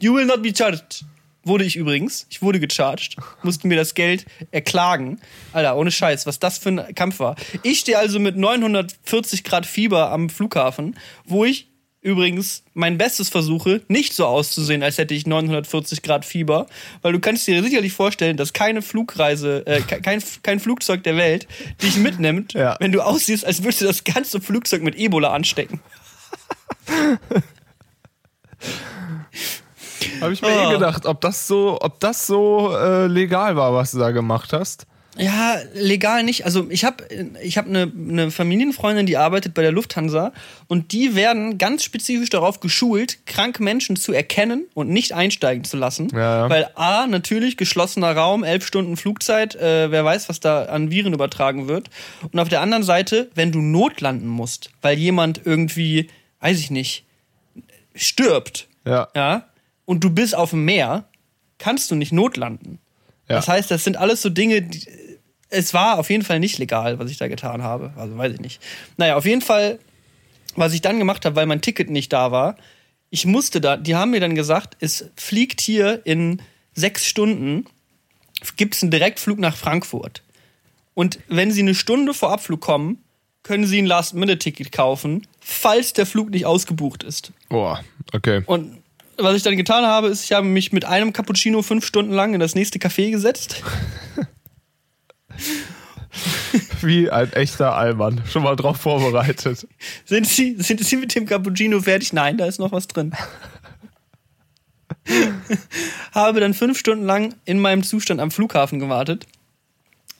[0.00, 1.04] You will not be charged.
[1.44, 2.26] Wurde ich übrigens.
[2.30, 3.16] Ich wurde gecharged.
[3.42, 5.20] Musste mir das Geld erklagen.
[5.52, 7.34] Alter, ohne Scheiß, was das für ein Kampf war.
[7.64, 11.71] Ich stehe also mit 940 Grad Fieber am Flughafen, wo ich
[12.02, 16.66] übrigens mein Bestes versuche, nicht so auszusehen, als hätte ich 940 Grad Fieber.
[17.00, 21.16] Weil du kannst dir sicherlich vorstellen, dass keine Flugreise, äh, ke- kein, kein Flugzeug der
[21.16, 21.46] Welt
[21.80, 22.76] dich mitnimmt, Ja.
[22.80, 25.80] wenn du aussiehst, als würdest du das ganze Flugzeug mit Ebola anstecken.
[30.20, 30.70] Habe ich mir Ah.
[30.70, 34.52] eh gedacht, ob das so, ob das so äh, legal war, was du da gemacht
[34.52, 34.86] hast.
[35.18, 36.46] Ja, legal nicht.
[36.46, 37.04] Also ich habe
[37.42, 40.32] ich hab eine ne Familienfreundin, die arbeitet bei der Lufthansa
[40.68, 45.76] und die werden ganz spezifisch darauf geschult, kranke Menschen zu erkennen und nicht einsteigen zu
[45.76, 46.08] lassen.
[46.12, 46.50] Ja, ja.
[46.50, 51.12] Weil A, natürlich geschlossener Raum, elf Stunden Flugzeit, äh, wer weiß, was da an Viren
[51.12, 51.90] übertragen wird.
[52.30, 56.08] Und auf der anderen Seite, wenn du notlanden musst, weil jemand irgendwie,
[56.40, 57.04] weiß ich nicht,
[57.94, 59.08] stirbt, Ja.
[59.14, 59.44] ja,
[59.84, 61.04] und du bist auf dem Meer,
[61.58, 62.78] kannst du nicht notlanden.
[63.32, 63.38] Ja.
[63.38, 64.86] Das heißt, das sind alles so Dinge, die,
[65.48, 67.92] es war auf jeden Fall nicht legal, was ich da getan habe.
[67.96, 68.60] Also weiß ich nicht.
[68.98, 69.78] Naja, auf jeden Fall,
[70.54, 72.56] was ich dann gemacht habe, weil mein Ticket nicht da war,
[73.08, 76.42] ich musste da, die haben mir dann gesagt, es fliegt hier in
[76.74, 77.66] sechs Stunden,
[78.56, 80.22] gibt es einen Direktflug nach Frankfurt.
[80.94, 83.02] Und wenn Sie eine Stunde vor Abflug kommen,
[83.42, 87.32] können Sie ein Last-Minute-Ticket kaufen, falls der Flug nicht ausgebucht ist.
[87.48, 88.42] Boah, okay.
[88.46, 88.81] Und
[89.22, 92.34] was ich dann getan habe, ist, ich habe mich mit einem Cappuccino fünf Stunden lang
[92.34, 93.62] in das nächste Café gesetzt.
[96.82, 98.20] Wie ein echter Allmann.
[98.30, 99.66] Schon mal drauf vorbereitet.
[100.04, 102.12] Sind Sie, sind Sie mit dem Cappuccino fertig?
[102.12, 103.14] Nein, da ist noch was drin.
[106.12, 109.26] habe dann fünf Stunden lang in meinem Zustand am Flughafen gewartet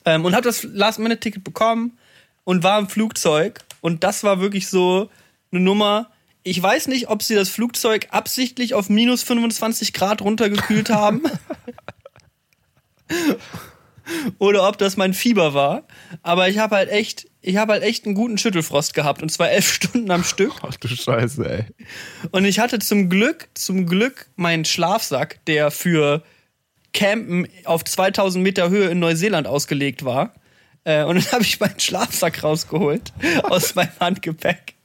[0.05, 1.97] ähm, und habe das Last-Minute-Ticket bekommen
[2.43, 3.61] und war im Flugzeug.
[3.81, 5.09] Und das war wirklich so
[5.51, 6.09] eine Nummer.
[6.43, 11.23] Ich weiß nicht, ob sie das Flugzeug absichtlich auf minus 25 Grad runtergekühlt haben.
[14.39, 15.83] oder ob das mein Fieber war.
[16.21, 19.51] Aber ich habe halt echt, ich habe halt echt einen guten Schüttelfrost gehabt und zwar
[19.51, 20.53] elf Stunden am Stück.
[20.61, 21.65] Ach du Scheiße, ey.
[22.31, 26.23] Und ich hatte zum Glück, zum Glück meinen Schlafsack, der für
[26.93, 30.33] Campen auf 2000 Meter Höhe in Neuseeland ausgelegt war.
[30.83, 33.13] Äh, und dann habe ich meinen Schlafsack rausgeholt
[33.43, 34.75] aus meinem Handgepäck.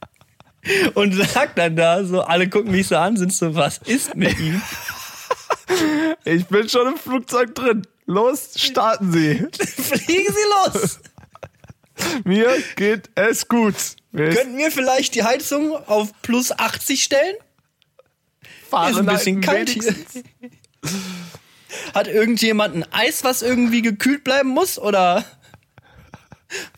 [0.94, 4.38] Und lag dann da, so alle gucken mich so an, sind so, was ist mit
[4.38, 4.60] ihm?
[6.24, 7.86] Ich bin schon im Flugzeug drin.
[8.06, 9.46] Los, starten Sie.
[9.58, 11.00] Fliegen Sie los!
[12.24, 13.74] Mir geht es gut.
[14.14, 17.36] Könnten wir vielleicht die Heizung auf plus 80 stellen?
[18.68, 19.94] fahren Ist ein bisschen kalt hier.
[21.94, 24.78] Hat irgendjemand ein Eis, was irgendwie gekühlt bleiben muss?
[24.78, 25.24] Oder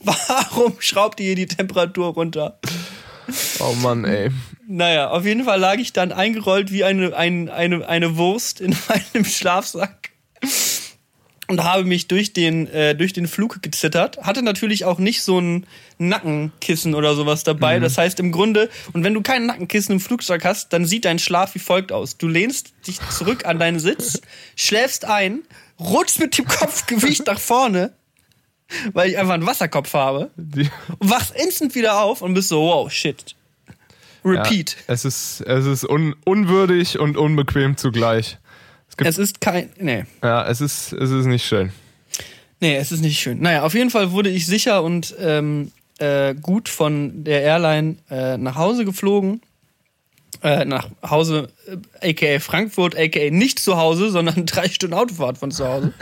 [0.00, 2.58] warum schraubt ihr die Temperatur runter?
[3.60, 4.30] Oh Mann, ey.
[4.66, 8.76] Naja, auf jeden Fall lag ich dann eingerollt wie eine, ein, eine, eine Wurst in
[9.14, 10.10] meinem Schlafsack
[11.50, 14.18] und habe mich durch den, äh, durch den Flug gezittert.
[14.22, 15.66] Hatte natürlich auch nicht so ein
[15.98, 17.80] Nackenkissen oder sowas dabei.
[17.80, 21.18] Das heißt im Grunde, und wenn du kein Nackenkissen im Flugzeug hast, dann sieht dein
[21.18, 22.16] Schlaf wie folgt aus.
[22.16, 24.20] Du lehnst dich zurück an deinen Sitz,
[24.54, 25.40] schläfst ein,
[25.80, 27.92] rutschst mit dem Kopfgewicht nach vorne,
[28.92, 32.90] weil ich einfach einen Wasserkopf habe, und wachst instant wieder auf und bist so, wow,
[32.90, 33.34] shit.
[34.24, 34.76] Repeat.
[34.86, 38.38] Ja, es ist, es ist un, unwürdig und unbequem zugleich.
[38.88, 39.70] Es gibt, Es ist kein.
[39.78, 40.04] Nee.
[40.22, 41.72] ja, es ist, es ist nicht schön.
[42.60, 43.40] Nee, es ist nicht schön.
[43.40, 48.36] Naja, auf jeden Fall wurde ich sicher und ähm, äh, gut von der Airline äh,
[48.36, 49.40] nach Hause geflogen.
[50.42, 51.50] Äh, nach Hause,
[52.00, 55.92] äh, aka Frankfurt, aka nicht zu Hause, sondern drei Stunden Autofahrt von zu Hause.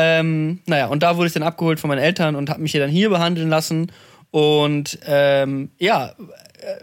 [0.00, 2.80] Ähm, naja, und da wurde ich dann abgeholt von meinen Eltern und habe mich hier
[2.80, 3.90] dann hier behandeln lassen.
[4.30, 6.14] Und ähm, ja,
[6.60, 6.76] äh,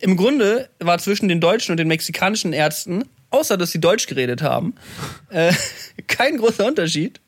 [0.00, 4.42] im Grunde war zwischen den deutschen und den mexikanischen Ärzten, außer dass sie Deutsch geredet
[4.42, 4.74] haben,
[5.30, 5.52] äh,
[6.08, 7.20] kein großer Unterschied,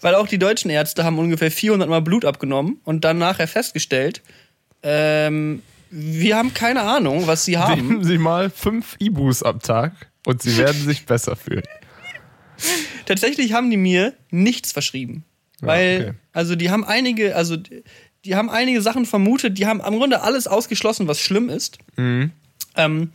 [0.00, 4.22] weil auch die deutschen Ärzte haben ungefähr 400 Mal Blut abgenommen und dann nachher festgestellt,
[4.84, 7.88] ähm, wir haben keine Ahnung, was sie haben.
[7.88, 9.94] Nehmen Sie mal fünf Ibus am Tag
[10.24, 11.64] und Sie werden sich besser fühlen.
[13.10, 15.24] Tatsächlich haben die mir nichts verschrieben.
[15.60, 16.12] Weil, okay.
[16.32, 20.46] also die haben einige, also die haben einige Sachen vermutet, die haben im Grunde alles
[20.46, 21.78] ausgeschlossen, was schlimm ist.
[22.76, 23.10] Ähm,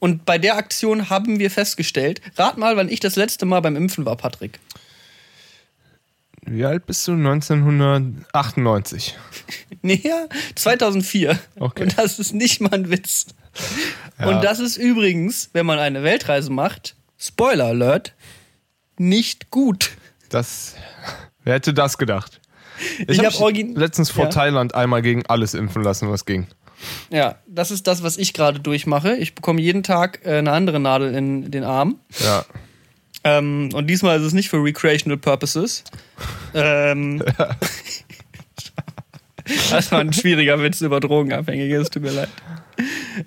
[0.00, 3.74] und bei der Aktion haben wir festgestellt, rat mal, wann ich das letzte Mal beim
[3.74, 4.60] Impfen war, Patrick.
[6.42, 7.12] Wie alt bist du?
[7.12, 9.16] 1998.
[9.80, 10.26] Nee, ja,
[10.56, 11.38] 2004.
[11.60, 11.84] Okay.
[11.84, 13.26] Und das ist nicht mal ein Witz.
[14.18, 14.26] Ja.
[14.26, 18.12] Und das ist übrigens, wenn man eine Weltreise macht, Spoiler Alert,
[19.00, 19.90] nicht gut.
[20.30, 20.74] Das,
[21.44, 22.40] wer hätte das gedacht?
[23.08, 24.30] Ich hab hab mich origin- letztens vor Ja.
[24.30, 26.46] Thailand einmal gegen alles impfen lassen, was ging.
[27.10, 29.16] Ja, das ist das, was ich gerade durchmache.
[29.16, 31.98] Ich bekomme jeden Tag äh, eine andere Nadel in den Arm.
[32.20, 32.44] Ja.
[33.24, 35.82] Ähm, und diesmal ist es nicht für recreational purposes.
[36.54, 37.20] Ähm,
[39.70, 42.28] das war ein schwieriger Witz über Drogenabhängige, es tut mir leid.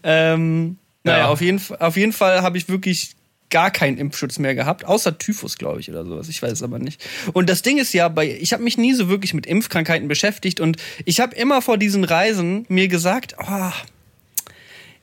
[0.04, 1.28] Ähm, naja, Ja.
[1.28, 3.16] auf jeden, auf jeden Fall habe ich wirklich
[3.52, 6.30] gar keinen Impfschutz mehr gehabt, außer Typhus, glaube ich, oder sowas.
[6.30, 7.06] Ich weiß es aber nicht.
[7.34, 10.60] Und das Ding ist ja, bei, ich habe mich nie so wirklich mit Impfkrankheiten beschäftigt
[10.60, 13.72] und ich habe immer vor diesen Reisen mir gesagt, oh,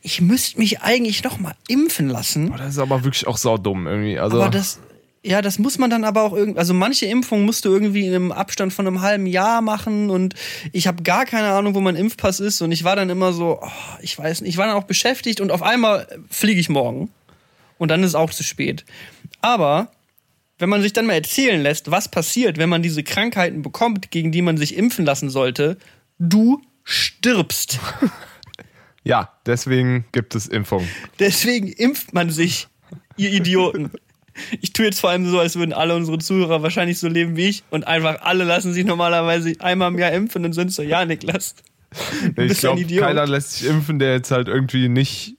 [0.03, 2.53] ich müsste mich eigentlich noch mal impfen lassen.
[2.57, 4.19] Das ist aber wirklich auch saudumm irgendwie.
[4.19, 4.79] Also, Aber das,
[5.23, 8.15] ja, das muss man dann aber auch irgendwie, also manche Impfungen musst du irgendwie in
[8.15, 10.35] einem Abstand von einem halben Jahr machen und
[10.73, 13.59] ich habe gar keine Ahnung, wo mein Impfpass ist und ich war dann immer so,
[13.61, 13.71] oh,
[14.01, 17.11] ich weiß nicht, ich war dann auch beschäftigt und auf einmal fliege ich morgen
[17.79, 18.85] und dann ist es auch zu spät.
[19.41, 19.91] Aber
[20.59, 24.33] wenn man sich dann mal erzählen lässt, was passiert, wenn man diese Krankheiten bekommt, gegen
[24.33, 25.79] die man sich impfen lassen sollte,
[26.19, 27.79] du stirbst.
[29.05, 30.89] ja, deswegen gibt es Impfungen.
[31.19, 32.69] Deswegen impft man sich,
[33.17, 33.91] ihr Idioten.
[34.61, 37.49] Ich tue jetzt vor allem so, als würden alle unsere Zuhörer wahrscheinlich so leben wie
[37.49, 41.05] ich und einfach alle lassen sich normalerweise einmal im Jahr impfen und sind so, ja,
[41.05, 41.57] Niklas.
[42.35, 43.03] Du Ich glaube, Idiot.
[43.03, 45.38] keiner lässt sich impfen, der jetzt halt irgendwie nicht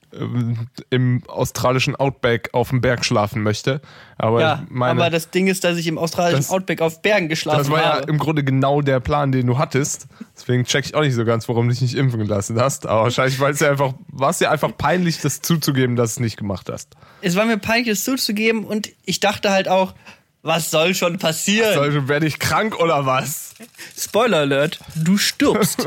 [0.90, 3.80] im australischen Outback auf dem Berg schlafen möchte.
[4.18, 7.28] Aber Ja, meine, aber das Ding ist, dass ich im australischen Das- Outback auf Bergen
[7.28, 8.10] geschlafen das war ja habe.
[8.10, 10.06] im Grunde genau der Plan, den du hattest.
[10.36, 12.86] Deswegen check ich auch nicht so ganz, warum du dich nicht impfen gelassen hast.
[12.86, 16.20] Aber wahrscheinlich weil es ja einfach, war es ja einfach peinlich, das zuzugeben, dass du
[16.20, 16.94] es nicht gemacht hast.
[17.22, 19.94] Es war mir peinlich, das zuzugeben und ich dachte halt auch,
[20.42, 21.78] was soll schon passieren?
[21.78, 23.54] Also werde ich krank oder was?
[23.98, 25.86] Spoiler Alert, du stirbst.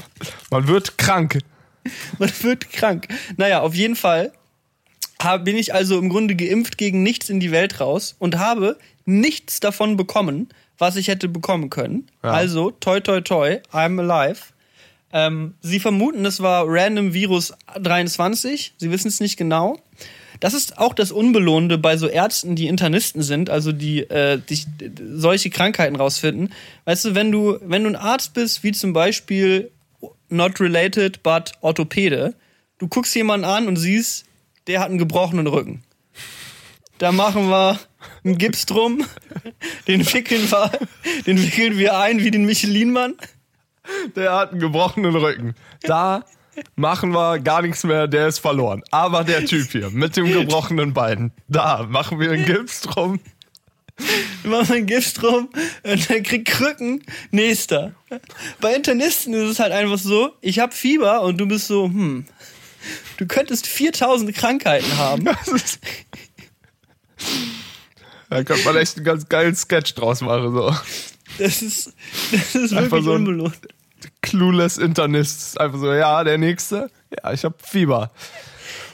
[0.50, 1.38] Man wird krank.
[2.18, 3.08] Man wird krank.
[3.36, 4.32] Naja, auf jeden Fall
[5.44, 8.76] bin ich also im Grunde geimpft gegen nichts in die Welt raus und habe
[9.06, 12.06] nichts davon bekommen, was ich hätte bekommen können.
[12.22, 12.30] Ja.
[12.30, 14.40] Also, toi, toi, toi, I'm alive.
[15.12, 18.74] Ähm, sie vermuten, es war Random Virus 23.
[18.76, 19.78] Sie wissen es nicht genau.
[20.40, 24.58] Das ist auch das Unbelohnte bei so Ärzten, die Internisten sind, also die, äh, die
[25.14, 26.52] solche Krankheiten rausfinden.
[26.84, 29.70] Weißt du, wenn du, wenn du ein Arzt bist, wie zum Beispiel
[30.34, 32.34] not related, but Orthopäde,
[32.78, 34.26] du guckst jemanden an und siehst,
[34.66, 35.82] der hat einen gebrochenen Rücken.
[36.98, 37.78] Da machen wir
[38.24, 39.04] einen Gips drum,
[39.88, 40.70] den wickeln wir,
[41.26, 43.14] den wickeln wir ein wie den Michelin-Mann.
[44.16, 45.54] Der hat einen gebrochenen Rücken.
[45.82, 46.24] Da
[46.76, 48.82] machen wir gar nichts mehr, der ist verloren.
[48.90, 53.20] Aber der Typ hier mit dem gebrochenen Bein, da machen wir einen Gips drum.
[54.44, 55.48] Machen einen Gips drum
[55.82, 57.02] und der kriegt Krücken.
[57.30, 57.94] Nächster.
[58.60, 62.26] Bei Internisten ist es halt einfach so, ich habe Fieber und du bist so, hm,
[63.16, 65.28] du könntest 4000 Krankheiten haben.
[68.30, 70.52] Da könnte man echt einen ganz geilen Sketch draus machen.
[70.52, 70.74] So.
[71.38, 71.92] Das ist,
[72.32, 73.56] das ist Einfach wirklich so unbelohnt.
[74.22, 75.60] Clueless Internist.
[75.60, 76.90] Einfach so, ja, der nächste.
[77.10, 78.10] Ja, ich hab Fieber.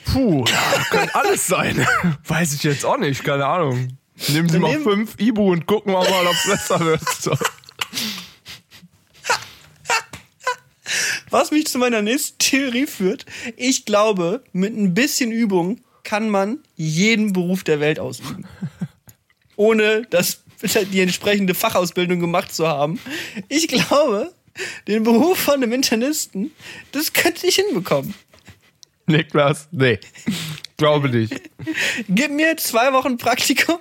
[0.05, 0.44] Puh,
[0.90, 1.86] kann alles sein.
[2.26, 3.96] Weiß ich jetzt auch nicht, keine Ahnung.
[4.29, 7.01] Nehmen Sie mal nehmen- fünf Ibu und gucken wir mal, ob es besser wird.
[7.21, 7.37] So.
[11.31, 13.25] Was mich zu meiner nächsten Theorie führt,
[13.57, 18.47] ich glaube, mit ein bisschen Übung kann man jeden Beruf der Welt ausüben.
[19.57, 20.43] Ohne das,
[20.93, 22.99] die entsprechende Fachausbildung gemacht zu haben.
[23.49, 24.33] Ich glaube,
[24.89, 26.51] den Beruf von einem Internisten,
[26.91, 28.14] das könnte ich hinbekommen.
[29.07, 30.01] Niklas, nee.
[30.81, 31.43] Glaube nicht.
[32.09, 33.78] Gib mir zwei Wochen Praktikum.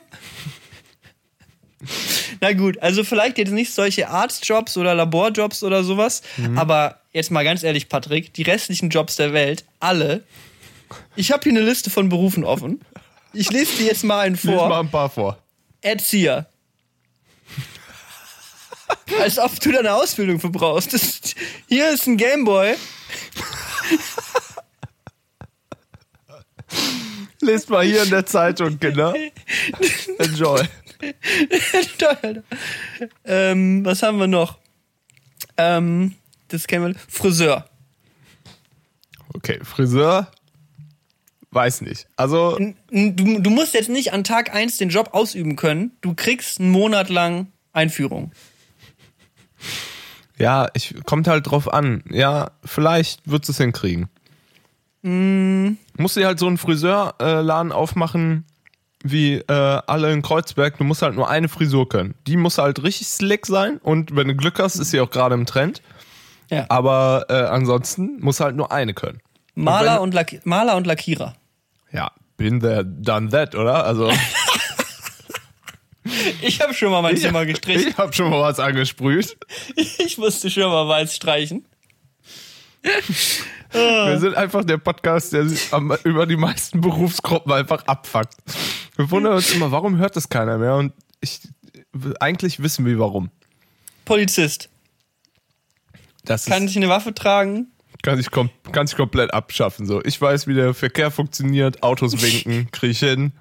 [2.42, 6.22] Na gut, also vielleicht jetzt nicht solche Arztjobs oder Laborjobs oder sowas,
[6.58, 10.26] aber jetzt mal ganz ehrlich, Patrick, die restlichen Jobs der Welt, alle.
[11.16, 12.82] Ich habe hier eine Liste von Berufen offen.
[13.32, 14.80] Ich lese dir jetzt mal einen Lies mal vor.
[14.80, 15.38] ein paar vor.
[15.80, 16.50] Erzieher.
[19.22, 20.94] Als ob du da eine Ausbildung für brauchst.
[20.94, 21.22] Das,
[21.70, 22.76] hier ist ein Gameboy.
[27.42, 29.14] Lest mal hier in der Zeitung, Kinder.
[30.18, 30.64] Enjoy.
[33.24, 34.58] Ähm, was haben wir noch?
[35.56, 36.16] Ähm,
[36.50, 36.96] das kennen wir.
[37.08, 37.70] Friseur.
[39.34, 40.30] Okay, Friseur.
[41.52, 42.08] Weiß nicht.
[42.18, 42.60] Also,
[42.92, 45.94] Du, du musst jetzt nicht an Tag 1 den Job ausüben können.
[46.02, 48.34] Du kriegst einen Monat lang Einführung.
[50.38, 52.04] ja, ich kommt halt drauf an.
[52.10, 54.10] Ja, vielleicht wird es hinkriegen.
[55.02, 58.46] Musst du halt so einen Friseurladen aufmachen,
[59.04, 60.78] wie äh, alle in Kreuzberg.
[60.78, 62.16] Du musst halt nur eine Frisur können.
[62.28, 65.36] Die muss halt richtig slick sein und wenn du Glück hast, ist sie auch gerade
[65.36, 65.82] im Trend.
[66.50, 66.66] Ja.
[66.70, 69.22] Aber äh, ansonsten muss halt nur eine können.
[69.56, 71.36] Maler und, Lack Maler und Lackierer.
[71.92, 73.86] Ja, bin there, done that, oder?
[73.86, 74.12] Also
[76.42, 77.90] Ich habe schon mal mein Zimmer gestrichen.
[77.90, 79.38] ich habe schon mal was angesprüht.
[79.76, 81.66] Ich musste schon mal weiß streichen.
[83.72, 88.36] Wir sind einfach der Podcast, der sich am, über die meisten Berufsgruppen einfach abfuckt.
[88.96, 90.76] Wir wundern uns immer, warum hört das keiner mehr?
[90.76, 91.42] Und ich,
[92.20, 93.30] eigentlich wissen wir warum.
[94.06, 94.70] Polizist.
[96.26, 97.72] Das Kann ist, ich eine Waffe tragen?
[98.02, 99.86] kann, ich kom kann ich komplett abschaffen.
[99.86, 101.84] So, ich weiß, wie der Verkehr funktioniert.
[101.84, 103.34] Autos winken, krieg ich hin.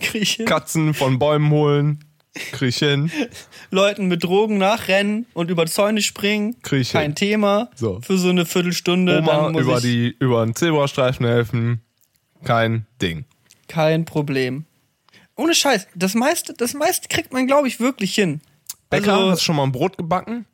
[0.00, 0.46] Krieg ich hin.
[0.46, 2.04] Katzen von Bäumen holen,
[2.34, 3.10] hin.
[3.70, 6.56] Leuten mit Drogen nachrennen und über Zäune springen.
[6.62, 7.14] Krieg ich Kein.
[7.14, 7.70] Thema.
[7.74, 8.00] So.
[8.02, 9.18] Für so eine Viertelstunde.
[9.18, 11.80] Oma über die über einen Zebrastreifen helfen,
[12.44, 13.24] kein Ding.
[13.68, 14.64] Kein Problem.
[15.36, 15.86] Ohne Scheiß.
[15.94, 18.40] Das meiste, das meiste kriegt man, glaube ich, wirklich hin.
[18.90, 20.46] Bäcker, Also- hast du schon mal ein Brot gebacken?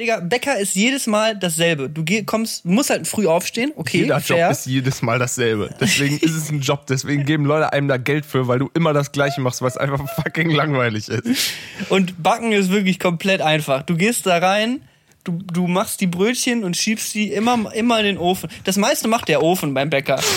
[0.00, 1.90] Digga, Bäcker ist jedes Mal dasselbe.
[1.90, 4.46] Du kommst, musst halt früh aufstehen, okay, Jeder fair.
[4.46, 5.74] Job ist jedes Mal dasselbe.
[5.78, 6.86] Deswegen ist es ein Job.
[6.86, 9.76] Deswegen geben Leute einem da Geld für, weil du immer das Gleiche machst, weil es
[9.76, 11.52] einfach fucking langweilig ist.
[11.90, 13.82] Und Backen ist wirklich komplett einfach.
[13.82, 14.80] Du gehst da rein,
[15.24, 18.48] du, du machst die Brötchen und schiebst die immer, immer in den Ofen.
[18.64, 20.20] Das meiste macht der Ofen beim Bäcker.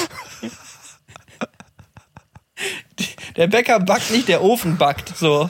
[3.36, 5.18] Der Bäcker backt nicht, der Ofen backt.
[5.18, 5.50] So.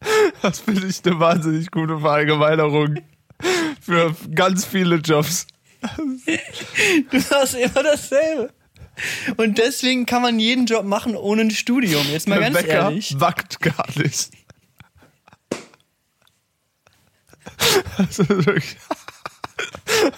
[0.42, 2.96] Das finde ich eine wahnsinnig gute Verallgemeinerung
[3.80, 5.46] für ganz viele Jobs.
[7.10, 8.52] Du hast immer dasselbe.
[9.36, 12.04] Und deswegen kann man jeden Job machen ohne ein Studium.
[12.10, 13.16] Jetzt mal ganz Bäcker ehrlich.
[13.16, 14.30] backt gar nicht.
[17.96, 18.76] Das ist wirklich.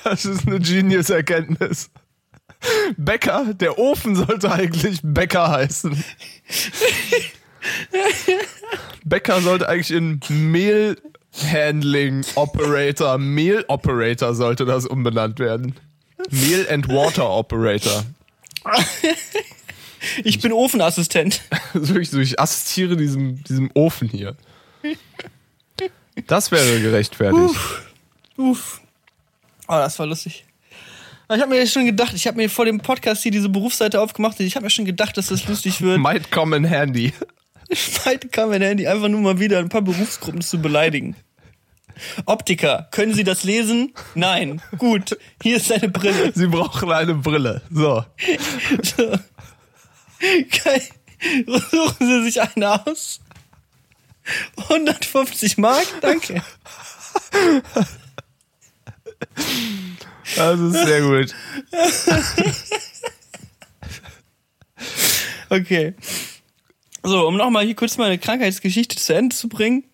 [0.05, 1.91] Das ist eine Genius-Erkenntnis.
[2.97, 6.03] Bäcker, der Ofen sollte eigentlich Bäcker heißen.
[9.05, 15.75] Bäcker sollte eigentlich in Mehl-Handling Operator, Mehl Operator sollte das umbenannt werden.
[16.31, 18.05] Mehl and Water Operator.
[20.25, 21.43] Ich bin Ofenassistent.
[21.73, 24.35] Also wirklich so, ich assistiere diesem, diesem Ofen hier.
[26.27, 27.55] Das wäre gerechtfertigt.
[28.37, 28.81] Uff.
[29.69, 30.45] Oh, das war lustig.
[31.33, 34.41] Ich habe mir schon gedacht, ich habe mir vor dem Podcast hier diese Berufsseite aufgemacht
[34.41, 36.01] und ich habe mir schon gedacht, dass das lustig wird.
[36.01, 37.13] Might come in handy.
[38.05, 41.17] Heute kam mein Handy einfach nur mal wieder ein paar Berufsgruppen zu beleidigen.
[42.25, 43.93] Optiker, können Sie das lesen?
[44.15, 44.63] Nein.
[44.79, 46.33] Gut, hier ist eine Brille.
[46.35, 47.63] Sie brauchen eine Brille.
[47.71, 48.05] So.
[48.83, 49.19] So.
[50.65, 50.83] Geil.
[51.47, 53.21] Suchen Sie sich eine aus.
[54.57, 56.43] 150 Mark, danke.
[60.37, 61.35] Das ist sehr gut.
[65.53, 65.95] Okay.
[67.03, 69.85] So, um nochmal hier kurz meine Krankheitsgeschichte zu Ende zu bringen.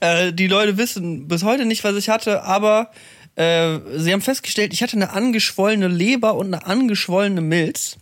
[0.00, 2.90] Äh, die Leute wissen bis heute nicht, was ich hatte, aber
[3.36, 7.96] äh, sie haben festgestellt, ich hatte eine angeschwollene Leber und eine angeschwollene Milz.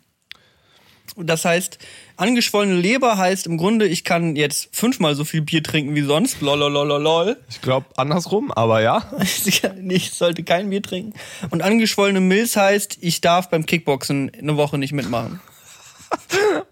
[1.17, 1.79] Das heißt,
[2.17, 6.41] angeschwollene Leber heißt im Grunde, ich kann jetzt fünfmal so viel Bier trinken wie sonst.
[6.41, 7.37] Lololololol.
[7.51, 9.13] Ich glaube andersrum, aber ja.
[9.89, 11.13] Ich sollte kein Bier trinken.
[11.51, 15.41] Und angeschwollene Milz heißt, ich darf beim Kickboxen eine Woche nicht mitmachen.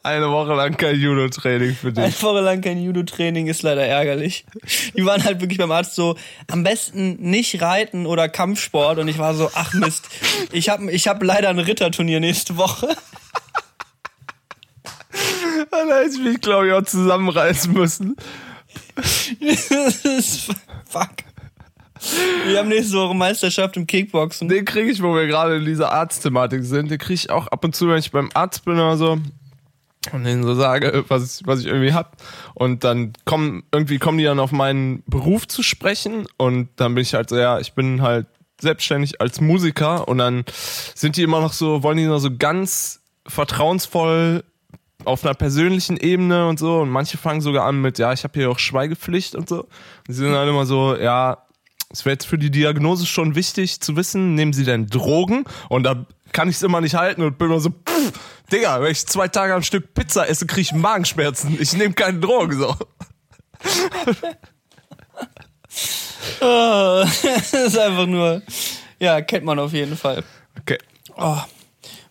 [0.03, 2.23] Eine Woche lang kein Judo-Training für Eine dich.
[2.23, 4.45] Woche lang kein Judo-Training ist leider ärgerlich.
[4.97, 6.17] Die waren halt wirklich beim Arzt so,
[6.51, 8.99] am besten nicht reiten oder Kampfsport.
[8.99, 10.09] Und ich war so, ach Mist,
[10.53, 12.97] ich habe ich hab leider ein Ritterturnier nächste Woche.
[15.71, 18.17] Da hätte ich mich, glaube ich, auch zusammenreißen müssen.
[19.41, 20.47] Das ist
[20.87, 21.09] fuck.
[22.47, 24.49] Wir haben nächste Woche Meisterschaft im Kickboxen.
[24.49, 27.65] Den kriege ich, wo wir gerade in dieser Arztthematik sind, den kriege ich auch ab
[27.65, 29.19] und zu, wenn ich beim Arzt bin oder so
[30.13, 32.17] und denen so sage, was ich, was ich irgendwie hab.
[32.55, 37.03] Und dann kommen, irgendwie kommen die dann auf meinen Beruf zu sprechen und dann bin
[37.03, 38.27] ich halt so, ja, ich bin halt
[38.61, 40.45] selbstständig als Musiker und dann
[40.95, 44.45] sind die immer noch so, wollen die noch so ganz vertrauensvoll
[45.05, 48.39] auf einer persönlichen Ebene und so und manche fangen sogar an mit, ja, ich habe
[48.39, 49.61] hier auch Schweigepflicht und so.
[49.61, 51.39] Und sie sind dann immer so, ja,
[51.93, 55.45] es wäre jetzt für die Diagnose schon wichtig zu wissen, nehmen sie denn Drogen?
[55.69, 58.13] Und da kann ich es immer nicht halten und bin immer so, pff,
[58.53, 61.57] Digga, wenn ich zwei Tage am Stück Pizza esse, kriege ich Magenschmerzen.
[61.61, 62.77] Ich nehme keine Drogen so.
[66.41, 68.43] Oh, das ist einfach nur,
[68.99, 70.25] ja, kennt man auf jeden Fall.
[70.61, 70.79] Okay.
[71.17, 71.39] Oh.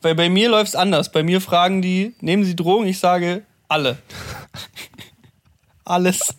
[0.01, 1.11] Weil bei mir läuft's anders.
[1.11, 2.87] Bei mir fragen die, nehmen Sie Drogen?
[2.87, 3.97] Ich sage, alle.
[5.85, 6.35] Alles.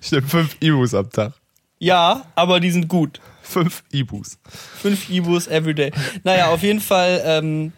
[0.00, 1.34] Ich nehme fünf Ibus am Tag.
[1.78, 3.20] Ja, aber die sind gut.
[3.42, 4.38] Fünf Ibus.
[4.80, 5.92] Fünf Ibus everyday.
[6.24, 7.72] Naja, auf jeden Fall, ähm,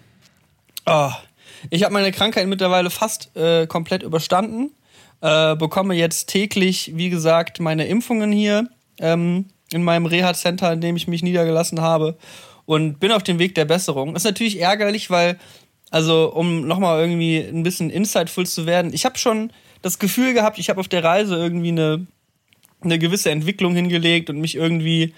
[0.87, 1.11] oh,
[1.71, 4.71] ich habe meine Krankheit mittlerweile fast äh, komplett überstanden.
[5.21, 8.69] Äh, bekomme jetzt täglich, wie gesagt, meine Impfungen hier
[9.01, 12.17] ähm, in meinem Reha-Center, in dem ich mich niedergelassen habe.
[12.67, 14.15] Und bin auf dem Weg der Besserung.
[14.15, 15.39] Ist natürlich ärgerlich, weil,
[15.91, 20.59] also um nochmal irgendwie ein bisschen insightful zu werden, ich habe schon das Gefühl gehabt,
[20.59, 22.07] ich habe auf der Reise irgendwie eine,
[22.81, 25.15] eine gewisse Entwicklung hingelegt und mich irgendwie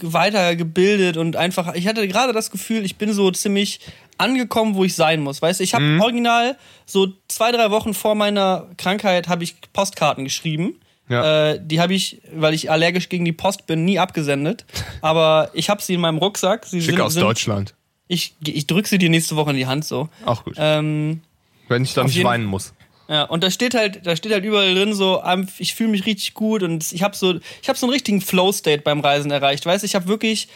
[0.00, 3.80] weitergebildet und einfach, ich hatte gerade das Gefühl, ich bin so ziemlich
[4.16, 5.42] angekommen, wo ich sein muss.
[5.42, 10.24] Weißt du, ich habe original so zwei, drei Wochen vor meiner Krankheit habe ich Postkarten
[10.24, 10.80] geschrieben.
[11.08, 11.52] Ja.
[11.52, 14.66] Äh, die habe ich, weil ich allergisch gegen die Post bin, nie abgesendet.
[15.00, 16.66] Aber ich habe sie in meinem Rucksack.
[16.66, 17.74] Sie Schick sind, aus sind, Deutschland.
[18.08, 20.08] Ich, ich drücke sie dir nächste Woche in die Hand so.
[20.24, 20.54] Auch gut.
[20.58, 21.22] Ähm,
[21.68, 22.74] wenn ich dann nicht weinen muss.
[23.08, 25.22] Ja, und da steht halt, da steht halt überall drin so,
[25.58, 28.82] ich fühle mich richtig gut und ich habe so, ich habe so einen richtigen Flow-State
[28.82, 29.64] beim Reisen erreicht.
[29.64, 30.48] Weißt, ich habe wirklich,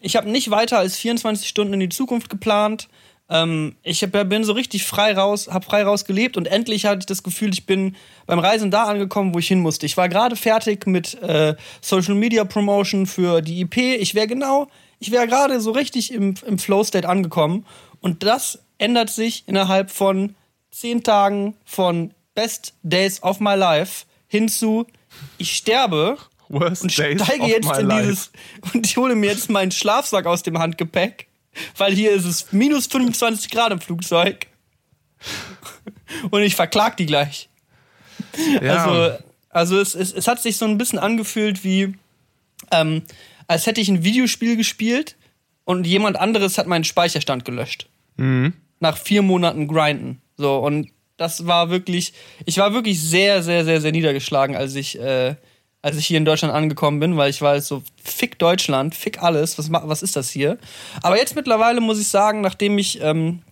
[0.00, 2.88] ich habe nicht weiter als 24 Stunden in die Zukunft geplant.
[3.28, 7.00] Ähm, ich hab, bin so richtig frei raus, habe frei raus gelebt und endlich hatte
[7.00, 9.84] ich das Gefühl, ich bin beim Reisen da angekommen, wo ich hin musste.
[9.84, 13.78] Ich war gerade fertig mit äh, Social Media Promotion für die IP.
[13.78, 14.68] Ich wäre genau,
[15.00, 17.66] ich wäre gerade so richtig im, im Flow-State angekommen
[18.00, 20.36] und das ändert sich innerhalb von
[20.70, 24.86] zehn Tagen von Best Days of My Life hin zu
[25.38, 26.18] ich sterbe
[26.48, 28.02] Worst und days steige of jetzt my in life.
[28.02, 28.30] dieses
[28.72, 31.26] und ich hole mir jetzt meinen Schlafsack aus dem Handgepäck,
[31.76, 34.46] weil hier ist es minus 25 Grad im Flugzeug
[36.30, 37.48] und ich verklag die gleich.
[38.60, 38.84] Ja.
[38.84, 41.94] Also, also es, es, es hat sich so ein bisschen angefühlt wie,
[42.70, 43.02] ähm,
[43.46, 45.16] als hätte ich ein Videospiel gespielt
[45.64, 47.88] und jemand anderes hat meinen Speicherstand gelöscht.
[48.80, 50.20] Nach vier Monaten Grinden.
[50.40, 50.88] So, und
[51.18, 52.14] das war wirklich,
[52.46, 55.34] ich war wirklich sehr, sehr, sehr, sehr niedergeschlagen, als ich, äh,
[55.82, 59.58] als ich hier in Deutschland angekommen bin, weil ich war so, fick Deutschland, fick alles,
[59.58, 60.56] was, was ist das hier?
[61.02, 63.42] Aber jetzt mittlerweile muss ich sagen, nachdem ich ähm,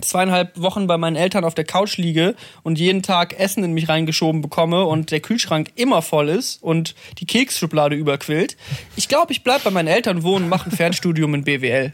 [0.00, 3.90] zweieinhalb Wochen bei meinen Eltern auf der Couch liege und jeden Tag Essen in mich
[3.90, 8.56] reingeschoben bekomme und der Kühlschrank immer voll ist und die Keksschublade überquillt.
[8.96, 11.92] Ich glaube, ich bleib bei meinen Eltern wohnen und mache ein Fernstudium in BWL.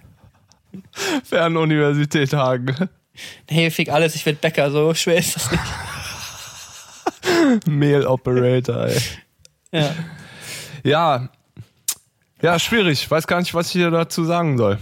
[1.24, 2.88] Fernuniversität Hagen.
[3.50, 5.62] Nee, fick alles, ich werd Bäcker, so schwer ist das nicht.
[7.66, 8.98] Mail Operator, ey.
[9.72, 9.94] Ja.
[10.84, 11.28] Ja.
[12.42, 13.10] Ja, schwierig.
[13.10, 14.78] Weiß gar nicht, was ich hier dazu sagen soll.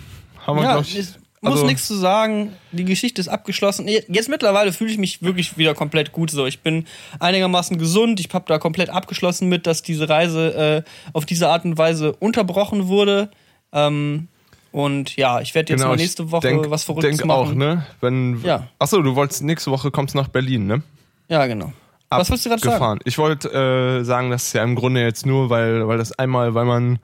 [0.46, 2.52] Haben wir, Ja, ich, es muss also- nichts zu sagen.
[2.72, 3.86] Die Geschichte ist abgeschlossen.
[3.88, 6.46] Jetzt mittlerweile fühle ich mich wirklich wieder komplett gut so.
[6.46, 6.86] Ich bin
[7.20, 8.20] einigermaßen gesund.
[8.20, 12.12] Ich habe da komplett abgeschlossen mit, dass diese Reise äh, auf diese Art und Weise
[12.14, 13.30] unterbrochen wurde.
[13.72, 14.28] Ähm,
[14.74, 17.48] und ja, ich werde jetzt mal Genau, ich nächste Woche denk, was Verrücktes denk machen.
[17.50, 17.86] auch, ne?
[18.00, 18.66] Wenn, Ja.
[18.80, 20.82] Achso, du wolltest nächste Woche kommst nach Berlin, ne?
[21.28, 21.72] Ja, genau.
[22.10, 22.98] was wolltest du gerade sagen?
[23.04, 26.54] Ich wollte äh, sagen, das ist ja im Grunde jetzt nur, weil, weil das einmal,
[26.54, 26.98] weil man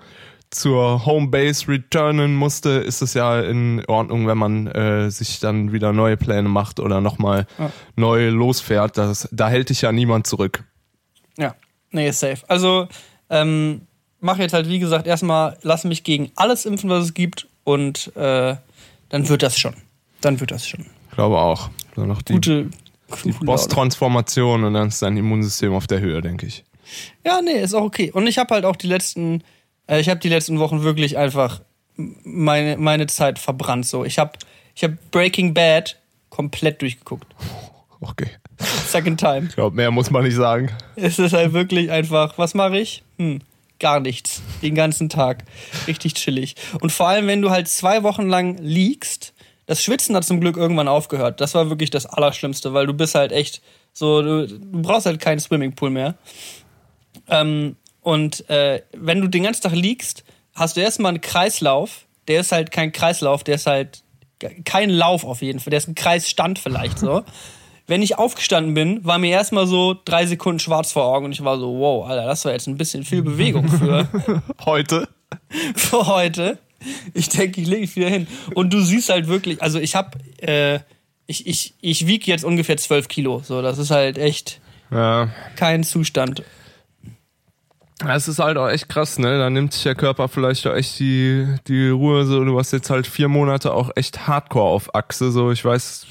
[0.50, 5.92] zur Homebase returnen musste, ist es ja in Ordnung, wenn man äh, sich dann wieder
[5.92, 7.70] neue Pläne macht oder nochmal Ja.
[7.94, 8.98] neu losfährt.
[8.98, 10.64] Das, da hält dich ja niemand zurück.
[11.38, 11.54] Ja,
[11.92, 12.38] nee, safe.
[12.48, 12.88] Also,
[13.30, 13.82] ähm,
[14.18, 18.14] mache jetzt halt, wie gesagt, erstmal, lass mich gegen alles impfen, was es gibt und
[18.16, 18.56] äh,
[19.08, 19.74] dann wird das schon.
[20.20, 20.86] Dann wird das schon.
[21.12, 21.70] Glaube auch.
[21.96, 22.70] So noch die, Gute,
[23.24, 23.32] die.
[23.32, 26.64] Boss-Transformation und dann ist dein Immunsystem auf der Höhe, denke ich.
[27.24, 28.10] Ja, nee, ist auch okay.
[28.12, 29.42] Und ich habe halt auch die letzten,
[29.86, 31.60] äh, ich habe die letzten Wochen wirklich einfach
[31.96, 33.86] meine, meine Zeit verbrannt.
[33.86, 34.32] So, ich habe
[34.74, 35.98] ich hab Breaking Bad
[36.28, 37.26] komplett durchgeguckt.
[38.02, 38.30] Okay.
[38.86, 39.48] Second time.
[39.48, 40.70] Ich glaube, mehr muss man nicht sagen.
[40.96, 43.02] Es ist halt wirklich einfach, was mache ich?
[43.18, 43.40] Hm,
[43.80, 44.42] gar nichts.
[44.62, 45.44] Den ganzen Tag.
[45.86, 46.54] Richtig chillig.
[46.80, 49.32] Und vor allem, wenn du halt zwei Wochen lang liegst,
[49.66, 51.40] das Schwitzen hat zum Glück irgendwann aufgehört.
[51.40, 53.62] Das war wirklich das Allerschlimmste, weil du bist halt echt
[53.92, 56.16] so, du, du brauchst halt keinen Swimmingpool mehr.
[57.28, 60.24] Ähm, und äh, wenn du den ganzen Tag liegst,
[60.54, 62.06] hast du erstmal einen Kreislauf.
[62.28, 64.02] Der ist halt kein Kreislauf, der ist halt
[64.64, 65.70] kein Lauf auf jeden Fall.
[65.70, 67.24] Der ist ein Kreisstand vielleicht so.
[67.91, 71.43] Wenn ich aufgestanden bin, war mir erstmal so drei Sekunden schwarz vor Augen und ich
[71.43, 74.07] war so, wow, Alter, das war jetzt ein bisschen viel Bewegung für,
[74.64, 75.09] Heute.
[75.74, 76.59] für heute.
[77.14, 78.28] Ich denke, ich lege mich wieder hin.
[78.55, 80.78] Und du siehst halt wirklich, also ich hab, äh,
[81.26, 83.43] ich, ich, ich wiege jetzt ungefähr 12 Kilo.
[83.45, 84.61] So, das ist halt echt
[84.93, 85.28] Ja.
[85.57, 86.45] kein Zustand.
[88.09, 89.36] Es ist halt auch echt krass, ne?
[89.36, 92.24] Da nimmt sich der Körper vielleicht auch echt die, die Ruhe.
[92.24, 95.30] So, du hast jetzt halt vier Monate auch echt Hardcore auf Achse.
[95.32, 96.07] So, ich weiß,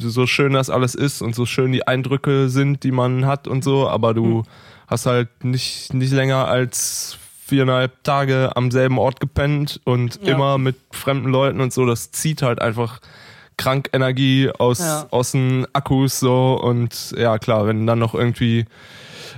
[0.00, 3.64] so schön das alles ist und so schön die Eindrücke sind, die man hat und
[3.64, 4.44] so, aber du
[4.86, 10.34] hast halt nicht, nicht länger als viereinhalb Tage am selben Ort gepennt und Ja.
[10.34, 11.86] immer mit fremden Leuten und so.
[11.86, 13.00] Das zieht halt einfach
[13.56, 15.06] krank Energie aus, Ja.
[15.10, 18.66] aus den Akkus so und ja klar, wenn dann noch irgendwie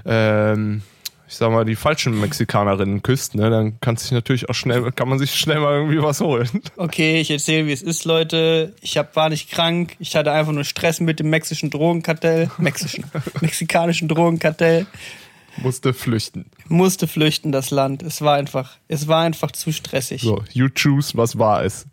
[0.04, 0.82] ähm,
[1.30, 5.08] ich sag mal, die falschen Mexikanerinnen küsst, ne, dann kann sich natürlich auch schnell, kann
[5.08, 6.48] man sich schnell mal irgendwie was holen.
[6.76, 8.74] Okay, ich erzähle, wie es ist, Leute.
[8.80, 9.94] Ich hab, war nicht krank.
[10.00, 12.50] Ich hatte einfach nur Stress mit dem mexischen Drogenkartell.
[12.58, 13.04] Mexischen,
[13.40, 14.86] mexikanischen Drogenkartell.
[15.58, 16.46] Musste flüchten.
[16.66, 18.02] Musste flüchten, das Land.
[18.02, 20.22] Es war einfach, es war einfach zu stressig.
[20.22, 21.86] So, you choose, was wahr ist.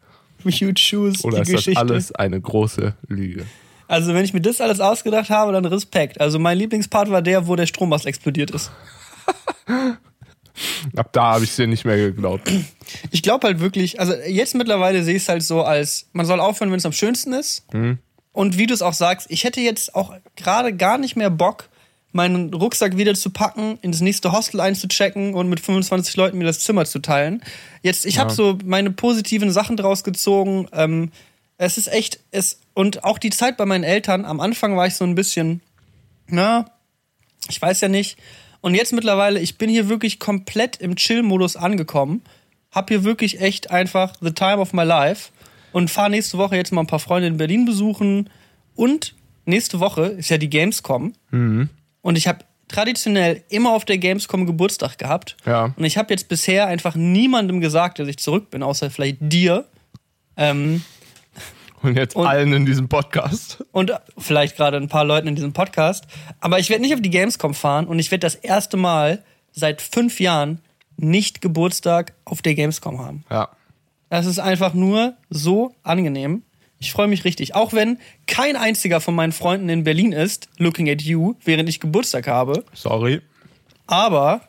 [0.44, 1.80] Huge Shoes, Oder die ist das Geschichte.
[1.80, 3.46] alles eine große Lüge?
[3.88, 6.20] Also, wenn ich mir das alles ausgedacht habe, dann Respekt.
[6.20, 8.72] Also, mein Lieblingspart war der, wo der Strommast explodiert ist.
[10.96, 12.52] Ab da habe ich dir nicht mehr geglaubt.
[13.12, 16.40] Ich glaube halt wirklich, also jetzt mittlerweile sehe ich es halt so als, man soll
[16.40, 17.66] aufhören, wenn es am schönsten ist.
[18.32, 21.70] Und wie du es auch sagst, ich hätte jetzt auch gerade gar nicht mehr Bock,
[22.12, 26.60] meinen Rucksack wieder zu packen, ins nächste Hostel einzuchecken und mit 25 Leuten mir das
[26.62, 27.44] Zimmer zu teilen.
[27.84, 30.68] Jetzt, ich habe so meine positiven Sachen draus gezogen.
[30.72, 31.12] Ähm,
[31.58, 34.96] es ist echt, es, und auch die Zeit bei meinen Eltern, am Anfang war ich
[34.96, 35.62] so ein bisschen,
[36.28, 36.66] na,
[37.50, 38.18] ich weiß ja nicht.
[38.62, 42.22] Und jetzt mittlerweile, ich bin hier wirklich komplett im Chill-Modus angekommen.
[42.72, 45.30] Hab hier wirklich echt einfach the time of my life.
[45.72, 48.30] Und fahre nächste Woche jetzt mal ein paar Freunde in Berlin besuchen.
[48.76, 51.14] Und nächste Woche ist ja die Gamescom.
[52.02, 55.38] Und ich habe traditionell immer auf der Gamescom Geburtstag gehabt.
[55.46, 55.74] Ja.
[55.76, 59.66] Und ich habe jetzt bisher einfach niemandem gesagt, dass ich zurück bin, außer vielleicht dir.
[60.36, 60.84] Ähm,
[61.84, 63.64] Und jetzt Und- allen in diesem Podcast.
[63.72, 66.06] und vielleicht gerade ein paar Leuten in diesem Podcast.
[66.40, 69.82] Aber ich werde nicht auf die Gamescom fahren und ich werde das erste Mal seit
[69.82, 70.60] fünf Jahren
[70.98, 73.24] nicht Geburtstag auf der Gamescom haben.
[73.30, 73.50] Ja.
[74.10, 76.42] Das ist einfach nur so angenehm.
[76.80, 77.56] Ich freue mich richtig.
[77.56, 81.80] Auch wenn kein einziger von meinen Freunden in Berlin ist, looking at you, während ich
[81.80, 82.64] Geburtstag habe.
[82.74, 83.22] Sorry.
[83.88, 84.42] Aber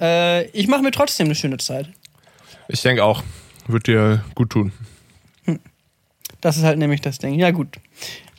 [0.00, 1.88] äh, ich mache mir trotzdem eine schöne Zeit.
[2.68, 3.22] Ich denke auch,
[3.66, 4.72] wird dir gut tun.
[6.40, 7.34] Das ist halt nämlich das Ding.
[7.34, 7.68] Ja, gut.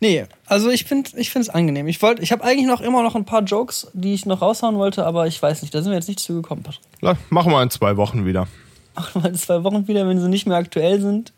[0.01, 1.87] Nee, also ich finde ich es angenehm.
[1.87, 4.77] Ich wollte, ich habe eigentlich noch immer noch ein paar Jokes, die ich noch raushauen
[4.77, 6.81] wollte, aber ich weiß nicht, da sind wir jetzt nicht zugekommen, Patrick.
[7.01, 8.47] Na, Machen wir in zwei Wochen wieder.
[8.95, 11.33] Ach, mal in zwei Wochen wieder, wenn sie nicht mehr aktuell sind.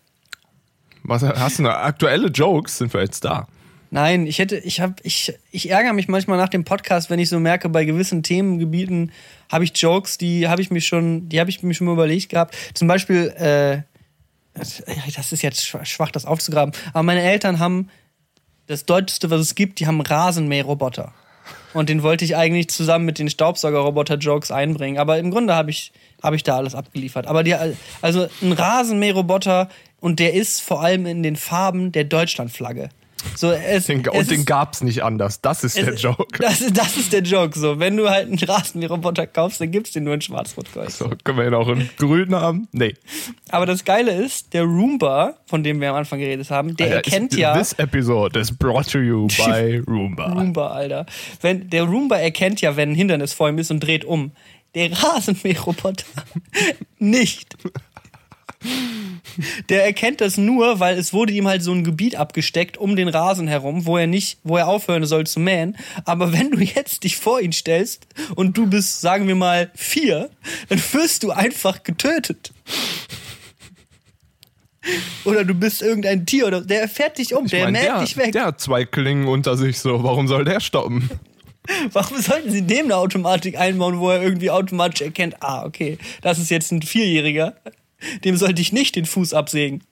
[1.03, 2.77] Was, hast du noch aktuelle Jokes?
[2.77, 3.47] Sind wir jetzt da?
[3.89, 7.27] Nein, ich hätte, ich habe, ich, ich ärgere mich manchmal nach dem Podcast, wenn ich
[7.27, 9.11] so merke, bei gewissen Themengebieten
[9.51, 12.29] habe ich Jokes, die habe ich mich schon, die habe ich mir schon mal überlegt
[12.29, 12.55] gehabt.
[12.73, 13.81] Zum Beispiel, äh,
[14.53, 17.89] das ist jetzt schwach, das aufzugraben, aber meine Eltern haben
[18.67, 21.13] das Deutscheste, was es gibt, die haben Rasenmäherroboter.
[21.73, 24.97] Und den wollte ich eigentlich zusammen mit den Staubsaugerroboter-Jokes einbringen.
[24.97, 25.91] Aber im Grunde habe ich,
[26.21, 27.27] hab ich da alles abgeliefert.
[27.27, 27.55] Aber die,
[28.01, 32.89] also ein Rasenmäherroboter und der ist vor allem in den Farben der Deutschlandflagge.
[33.35, 35.41] So, es, den, es und den ist- gab's nicht anders.
[35.41, 36.25] Das ist der es- Joke.
[36.39, 37.57] Das, ist- das ist der Joke.
[37.57, 40.91] So, wenn du halt einen Rasenmäherroboter kaufst, dann gibt's den nur in Schwarz-Rot-Gold.
[40.91, 42.67] So, können wir ihn auch in grün haben?
[42.71, 42.93] Nee.
[43.49, 46.95] Aber das Geile ist, der Roomba, von dem wir am Anfang geredet haben, der Alter,
[46.97, 47.57] erkennt is- ja.
[47.57, 50.31] This episode is brought to you by Roomba.
[50.33, 51.05] Roomba, Alter.
[51.41, 54.31] Wenn, der Roomba erkennt ja, wenn ein Hindernis vor ihm ist und dreht um.
[54.73, 56.05] Der Rasenmäherroboter
[56.99, 57.55] nicht.
[59.69, 63.07] Der erkennt das nur, weil es wurde ihm halt so ein Gebiet abgesteckt um den
[63.07, 65.77] Rasen herum, wo er nicht, wo er aufhören soll zu mähen.
[66.05, 70.29] Aber wenn du jetzt dich vor ihn stellst und du bist, sagen wir mal, vier,
[70.69, 72.51] dann wirst du einfach getötet.
[75.25, 77.99] Oder du bist irgendein Tier oder der fährt dich um, Ich der mein, mäht der,
[78.01, 78.31] dich weg.
[78.31, 80.03] der hat zwei Klingen unter sich, so.
[80.03, 81.09] Warum soll der stoppen?
[81.93, 86.39] Warum sollten sie dem eine Automatik einbauen, wo er irgendwie automatisch erkennt, ah, okay, das
[86.39, 87.53] ist jetzt ein Vierjähriger,
[88.23, 89.83] dem sollte ich nicht den Fuß absägen.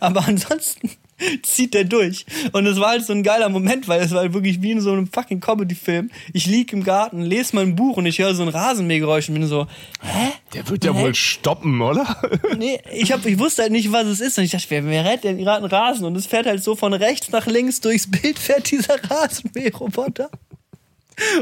[0.00, 0.90] Aber ansonsten
[1.42, 2.26] zieht der durch.
[2.52, 4.80] Und es war halt so ein geiler Moment, weil es war halt wirklich wie in
[4.80, 6.10] so einem fucking Comedy-Film.
[6.32, 9.46] Ich lieg im Garten, lese mein Buch und ich höre so ein Rasenmähergeräusch und bin
[9.46, 9.66] so,
[10.02, 10.32] hä?
[10.54, 11.02] Der wird ja Hä?
[11.02, 12.16] wohl stoppen, oder?
[12.58, 14.38] Nee, ich, hab, ich wusste halt nicht, was es ist.
[14.38, 16.04] Und ich dachte, wer, wer rennt denn gerade einen Rasen?
[16.04, 20.30] Und es fährt halt so von rechts nach links durchs Bild, fährt dieser Rasenmäherroboter.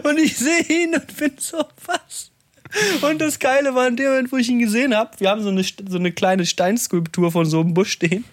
[0.02, 2.29] Und ich sehe ihn und bin so, was?
[3.00, 5.48] Und das Geile war in dem Moment, wo ich ihn gesehen habe, wir haben so
[5.48, 8.24] eine, so eine kleine Steinskulptur von so einem Busch stehen.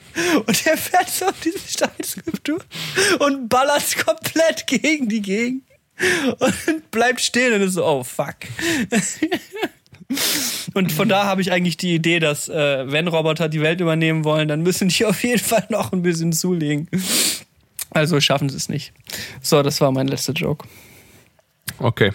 [0.46, 2.60] Und er fährt so auf diese Steinskulptur
[3.20, 5.64] und ballert komplett gegen die Gegend.
[6.40, 8.36] Und bleibt stehen und ist so, oh fuck.
[10.74, 14.24] Und von da habe ich eigentlich die Idee, dass äh, wenn Roboter die Welt übernehmen
[14.24, 16.88] wollen, dann müssen die auf jeden Fall noch ein bisschen zulegen.
[17.90, 18.94] Also schaffen sie es nicht.
[19.42, 20.68] So, das war mein letzter Joke.
[21.80, 22.12] Okay.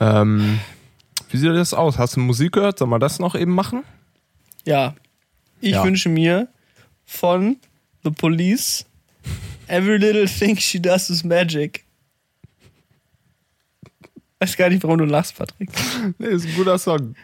[0.00, 0.58] Ähm,
[1.30, 1.98] wie sieht das aus?
[1.98, 2.78] Hast du Musik gehört?
[2.78, 3.84] Soll man das noch eben machen?
[4.64, 4.94] Ja.
[5.60, 5.84] Ich Ja.
[5.84, 6.48] wünsche mir
[7.04, 7.56] von
[8.02, 8.86] The Police
[9.66, 11.84] Every Little Thing She Does is Magic.
[14.38, 15.68] Weiß gar nicht, warum du lachst, Patrick.
[16.18, 17.14] Nee, ist ein guter Song.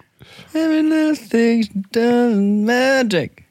[0.52, 3.44] Every little thing she does is magic.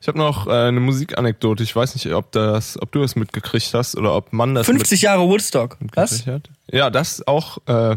[0.00, 1.62] Ich habe noch äh, eine Musikanekdote.
[1.62, 5.00] Ich weiß nicht, ob das, ob du das mitgekriegt hast oder ob man das 50
[5.02, 5.78] Jahre Woodstock.
[5.94, 6.26] Was?
[6.26, 6.50] hat.
[6.70, 7.96] Ja, das auch äh,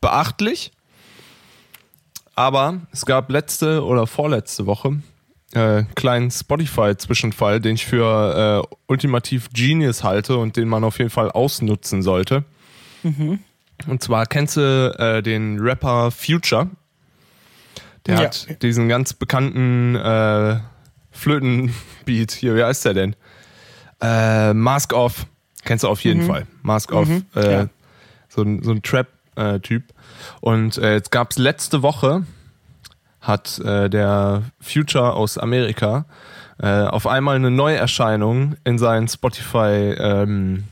[0.00, 0.72] beachtlich.
[2.34, 5.00] Aber es gab letzte oder vorletzte Woche
[5.52, 10.98] äh, einen kleinen Spotify-Zwischenfall, den ich für äh, ultimativ Genius halte und den man auf
[10.98, 12.44] jeden Fall ausnutzen sollte.
[13.02, 16.68] Und zwar kennst du äh, den Rapper Future.
[18.06, 18.20] Der Ja.
[18.22, 20.60] hat diesen ganz bekannten äh,
[21.10, 23.16] Flötenbeat hier, wie heißt der denn?
[24.00, 25.26] Äh, Mask Off.
[25.64, 26.46] Kennst du auf jeden Fall.
[26.62, 27.08] Mask Off.
[27.34, 27.68] Äh, ja.
[28.28, 28.74] So ein, so
[29.40, 29.84] ein Trap-Typ.
[30.40, 32.24] Und äh, jetzt gab's letzte Woche,
[33.20, 36.06] hat äh, der Future aus Amerika
[36.58, 40.64] äh, auf einmal eine Neuerscheinung in seinen Spotify ähm,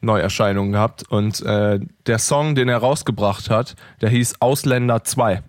[0.00, 1.04] Neuerscheinungen gehabt.
[1.08, 5.42] Und äh, der Song, den er rausgebracht hat, der hieß Ausländer 2.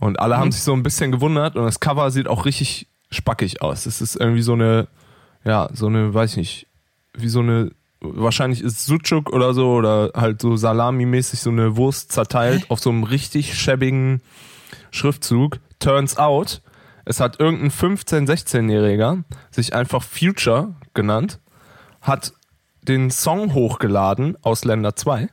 [0.00, 3.62] Und alle haben sich so ein bisschen gewundert und das Cover sieht auch richtig spackig
[3.62, 3.86] aus.
[3.86, 4.88] Es ist irgendwie so eine,
[5.44, 6.66] ja, so eine, weiß ich nicht,
[7.14, 7.70] wie so eine,
[8.04, 12.90] wahrscheinlich ist Sucuk oder so oder halt so Salami-mäßig so eine Wurst zerteilt auf so
[12.90, 14.20] einem richtig schäbigen
[14.90, 15.58] Schriftzug.
[15.78, 16.62] Turns out,
[17.04, 21.40] es hat irgendein 15-, 16-Jähriger sich einfach Future genannt,
[22.00, 22.32] hat
[22.82, 25.28] den Song hochgeladen aus Länder 2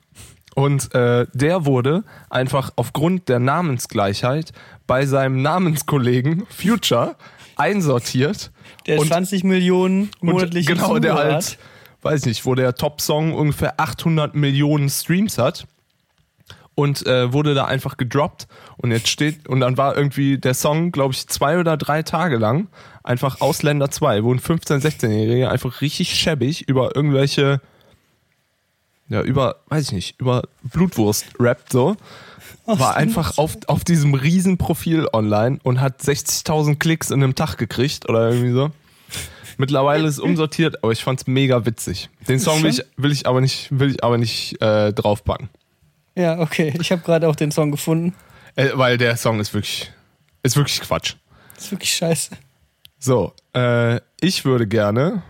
[0.55, 4.51] und äh, der wurde einfach aufgrund der Namensgleichheit
[4.87, 7.15] bei seinem Namenskollegen Future
[7.55, 8.51] einsortiert.
[8.85, 11.57] Der und 20 Millionen monatlich genau, der Zuhörer halt, hat.
[12.01, 15.67] Weiß nicht, wo der Top-Song ungefähr 800 Millionen Streams hat
[16.75, 18.47] und äh, wurde da einfach gedroppt
[18.77, 22.37] und jetzt steht und dann war irgendwie der Song, glaube ich, zwei oder drei Tage
[22.37, 22.67] lang
[23.03, 27.61] einfach Ausländer 2, wo ein 15-, 16-Jähriger einfach richtig schäbig über irgendwelche
[29.11, 31.97] ja, über, weiß ich nicht, über Blutwurst rappt so.
[32.65, 37.57] War einfach auf, auf diesem riesen Profil online und hat 60.000 Klicks in einem Tag
[37.57, 38.71] gekriegt oder irgendwie so.
[39.61, 42.09] Mittlerweile ist es umsortiert, aber ich fand's mega witzig.
[42.27, 45.49] Den Song will ich, will ich aber nicht, will ich aber nicht äh, draufpacken.
[46.15, 46.73] Ja, okay.
[46.81, 48.15] Ich habe gerade auch den Song gefunden.
[48.55, 49.91] Äh, weil der Song ist wirklich,
[50.41, 51.13] ist wirklich Quatsch.
[51.59, 52.31] Ist wirklich scheiße.
[52.97, 55.21] So, äh, ich würde gerne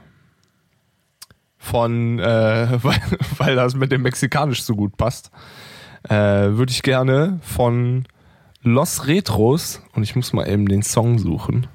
[1.58, 2.24] von, äh,
[2.84, 3.02] weil,
[3.38, 5.30] weil das mit dem Mexikanisch so gut passt,
[6.08, 8.08] äh, würde ich gerne von
[8.62, 11.68] Los Retros und ich muss mal eben den Song suchen.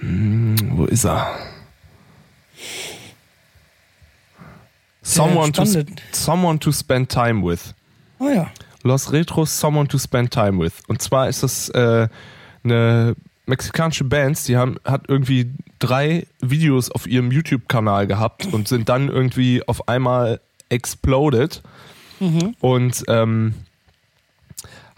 [0.00, 1.26] Hm, wo ist er?
[5.02, 5.64] Someone to,
[6.12, 7.74] someone to spend time with.
[8.18, 8.50] Oh ja.
[8.82, 10.72] Los Retros, Someone to Spend Time with.
[10.88, 12.08] Und zwar ist das äh,
[12.64, 13.14] eine
[13.46, 19.08] mexikanische Band, die haben, hat irgendwie drei Videos auf ihrem YouTube-Kanal gehabt und sind dann
[19.08, 21.62] irgendwie auf einmal exploded
[22.60, 23.54] und ähm,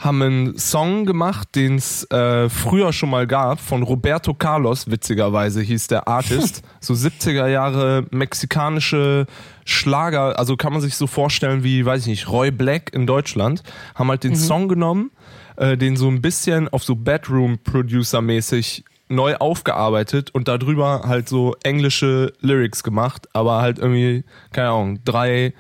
[0.03, 5.63] haben einen Song gemacht, den es äh, früher schon mal gab, von Roberto Carlos, witzigerweise
[5.63, 6.63] hieß der Artist.
[6.81, 9.27] so 70er Jahre mexikanische
[9.65, 13.63] Schlager, also kann man sich so vorstellen wie, weiß ich nicht, Roy Black in Deutschland,
[13.95, 15.13] haben halt den Song genommen,
[15.57, 22.33] äh, den so ein bisschen auf so Bedroom-Producer-mäßig neu aufgearbeitet und darüber halt so englische
[22.41, 25.53] Lyrics gemacht, aber halt irgendwie, keine Ahnung, drei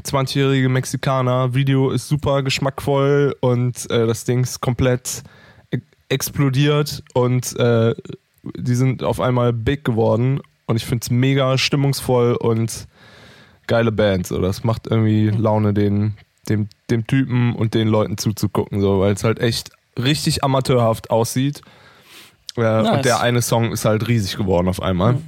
[0.00, 1.54] 20-jährige Mexikaner.
[1.54, 5.22] Video ist super geschmackvoll und äh, das Ding ist komplett
[5.70, 5.78] e
[6.08, 7.94] explodiert und äh,
[8.56, 12.86] die sind auf einmal big geworden und ich finde es mega stimmungsvoll und
[13.66, 14.26] geile Band.
[14.26, 16.16] So, das macht irgendwie Laune, den,
[16.48, 21.62] dem, dem Typen und den Leuten zuzugucken, so, weil es halt echt richtig amateurhaft aussieht.
[22.56, 22.90] Äh, Nice.
[22.96, 25.18] Und der eine Song ist halt riesig geworden auf einmal.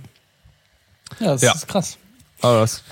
[1.21, 1.53] Ja, das Ja.
[1.53, 1.99] ist krass.
[2.41, 2.83] Aber das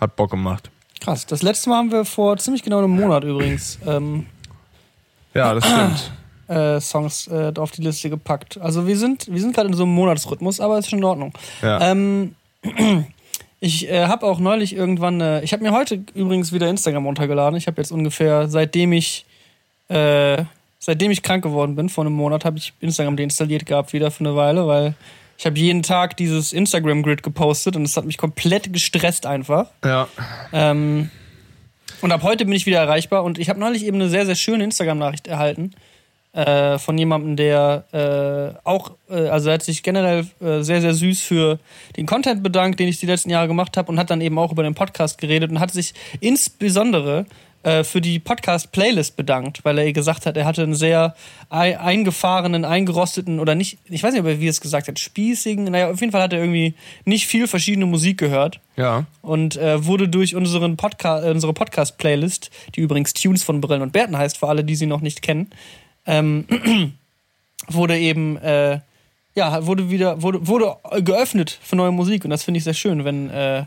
[0.00, 0.70] hat Bock gemacht.
[1.00, 1.26] Krass.
[1.26, 4.26] Das letzte Mal haben wir vor ziemlich genau einem Monat übrigens ähm,
[5.34, 6.12] Ja, das stimmt.
[6.48, 8.60] äh, Songs äh, auf die Liste gepackt.
[8.60, 11.32] Also wir sind, wir sind gerade in so einem Monatsrhythmus, aber ist schon in Ordnung.
[11.62, 11.90] Ja.
[11.90, 12.34] Ähm,
[13.60, 17.56] ich äh, habe auch neulich irgendwann, äh, ich habe mir heute übrigens wieder Instagram runtergeladen.
[17.56, 19.24] Ich habe jetzt ungefähr, seitdem ich,
[19.88, 20.44] äh,
[20.78, 24.24] seitdem ich krank geworden bin, vor einem Monat, habe ich Instagram deinstalliert gehabt wieder für
[24.24, 24.94] eine Weile, weil
[25.40, 29.68] ich habe jeden Tag dieses Instagram-Grid gepostet und es hat mich komplett gestresst einfach.
[29.82, 30.06] ja.
[30.52, 31.10] Ähm,
[32.02, 34.34] und ab heute bin ich wieder erreichbar und ich habe neulich eben eine sehr, sehr
[34.34, 35.72] schöne Instagram-Nachricht erhalten
[36.34, 40.92] äh, von jemandem, der äh, auch, äh, also er hat sich generell äh, sehr, sehr
[40.92, 41.58] süß für
[41.96, 44.52] den Content bedankt, den ich die letzten Jahre gemacht habe und hat dann eben auch
[44.52, 47.24] über den Podcast geredet und hat sich insbesondere
[47.62, 51.14] äh, für die Podcast-Playlist bedankt, weil er gesagt hat, er hatte einen sehr
[51.50, 54.98] ei- eingefahrenen, eingerosteten oder nicht, ich weiß nicht, ob er wie er es gesagt hat,
[54.98, 59.04] spießigen, naja, auf jeden Fall hat er irgendwie nicht viel verschiedene Musik gehört Ja.
[59.22, 63.92] und äh, wurde durch unseren Podca äh, unsere Podcast-Playlist, die übrigens Tunes von Brillen und
[63.92, 65.50] Bärten heißt, für alle, die sie noch nicht kennen,
[66.06, 66.46] ähm,
[67.68, 68.80] wurde eben äh,
[69.34, 73.04] ja wurde wieder wurde wurde geöffnet für neue Musik und das finde ich sehr schön,
[73.04, 73.64] wenn äh,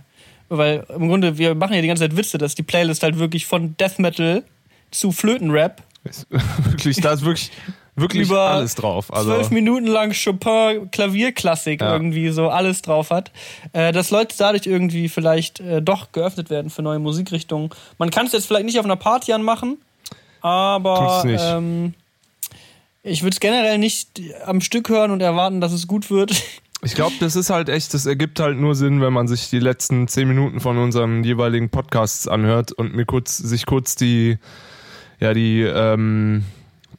[0.50, 3.46] weil im Grunde wir machen ja die ganze Zeit Witze, dass die Playlist halt wirklich
[3.46, 4.44] von Death Metal
[4.92, 6.28] zu Flötenrap Ist
[6.64, 7.52] wirklich, da ist wirklich,
[7.96, 9.14] wirklich Über alles drauf.
[9.14, 11.94] Also, zwölf Minuten lang Chopin Klavierklassik Ja.
[11.94, 13.32] irgendwie so alles drauf hat,
[13.74, 17.70] äh, dass Leute dadurch irgendwie vielleicht äh, doch geöffnet werden für neue Musikrichtungen.
[17.98, 19.78] Man kann es jetzt vielleicht nicht auf einer Party anmachen,
[20.42, 21.94] aber ähm,
[23.02, 26.34] ich würde es generell nicht am Stück hören und erwarten, dass es gut wird.
[26.84, 29.60] Ich glaube, das ist halt echt, das ergibt halt nur Sinn, wenn man sich die
[29.60, 34.38] letzten zehn Minuten von unseren jeweiligen Podcasts anhört und mir kurz, sich kurz die,
[35.20, 36.44] ja, die, ähm,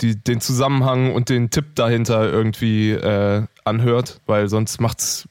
[0.01, 5.29] die, den Zusammenhang und den Tipp dahinter irgendwie äh, anhört, weil sonst macht's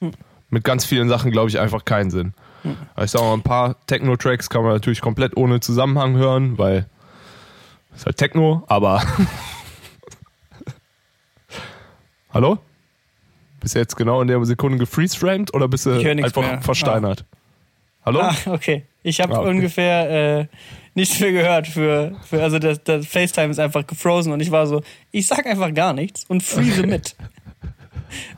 [0.50, 2.34] mit ganz vielen Sachen, glaube ich, einfach keinen Sinn.
[3.02, 6.88] Ich sag mal, ein paar Techno-Tracks kann man natürlich komplett ohne Zusammenhang hören, weil
[7.94, 9.04] ist halt Techno, aber
[12.34, 12.58] Hallo?
[13.64, 16.62] Bist du jetzt genau in der Sekunde gefreeze-framed oder bist du einfach mehr.
[16.62, 17.26] versteinert?
[18.06, 18.20] Hallo?
[18.20, 18.84] Ah, okay.
[19.04, 19.50] Ich habe Ah, okay.
[19.50, 20.46] ungefähr äh,
[20.96, 24.68] nichts mehr gehört für, für also das, das FaceTime ist einfach gefrozen und ich war
[24.68, 24.82] so,
[25.12, 27.16] ich sag einfach gar nichts und freeze mit.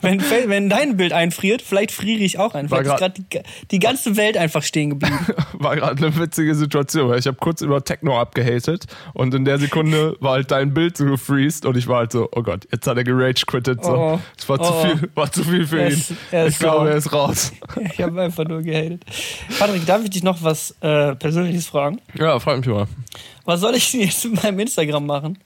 [0.01, 2.67] wenn, wenn dein Bild einfriert, vielleicht friere ich auch ein.
[2.69, 3.39] Vielleicht ist grad- gerade die,
[3.71, 5.19] die ganze Welt einfach stehen geblieben.
[5.53, 10.15] War gerade eine witzige Situation, ich habe kurz über Techno abgehatet und in der Sekunde
[10.19, 12.97] war halt dein Bild so gefreezed und ich war halt so, oh Gott, jetzt hat
[12.97, 13.83] er gerage quittet.
[13.83, 13.91] So.
[13.95, 14.19] Oh.
[14.37, 15.87] Es war, Oh, zu viel, war zu viel für ihn.
[15.87, 17.51] ist- er ich ist glaube, er ist raus.
[17.93, 19.03] ich habe einfach nur gehatet.
[19.59, 21.99] Patrick, darf ich dich noch was äh, Persönliches fragen?
[22.17, 22.87] Ja, frag mich mal.
[23.45, 25.37] Was soll ich jetzt mit meinem Instagram machen?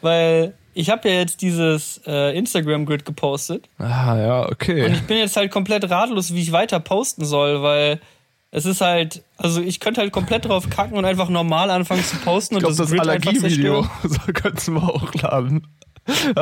[0.00, 3.68] Weil ich habe ja jetzt dieses äh, Instagram-Grid gepostet.
[3.78, 4.86] Ah, ja, Und okay.
[4.92, 8.00] ich bin jetzt halt komplett ratlos, wie ich weiter posten soll, weil
[8.50, 12.16] es ist halt, also ich könnte halt komplett drauf kacken und einfach normal anfangen zu
[12.18, 15.66] posten Ich und glaube, das einfach Allergievideo so könnten wir hochladen.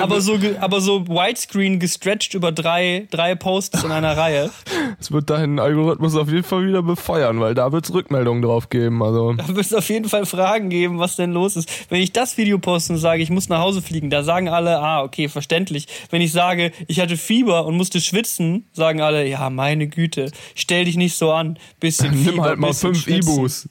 [0.00, 4.50] Aber so, aber so widescreen gestretched über drei, drei Posts in einer Reihe.
[4.98, 8.70] das wird deinen Algorithmus auf jeden Fall wieder befeuern, weil da wird es Rückmeldungen drauf
[8.70, 9.02] geben.
[9.02, 11.68] Also, Da wird es auf jeden Fall Fragen geben, was denn los ist.
[11.90, 14.78] Wenn ich das Video poste und sage, ich muss nach Hause fliegen, da sagen alle,
[14.78, 15.86] ah, okay, verständlich.
[16.10, 20.86] Wenn ich sage, ich hatte Fieber und musste schwitzen, sagen alle, ja, meine Güte, stell
[20.86, 21.58] dich nicht so an.
[21.78, 23.26] Bisschen Fieber, nimm halt mal bisschen fünf.
[23.26, 23.68] Ibus.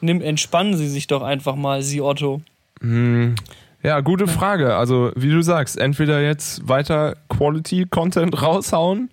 [0.00, 2.42] Nimm, entspannen Sie sich doch einfach mal, Sie Otto.
[3.82, 4.76] Ja, gute Frage.
[4.76, 9.10] Also, wie du sagst, entweder jetzt weiter Quality-Content raushauen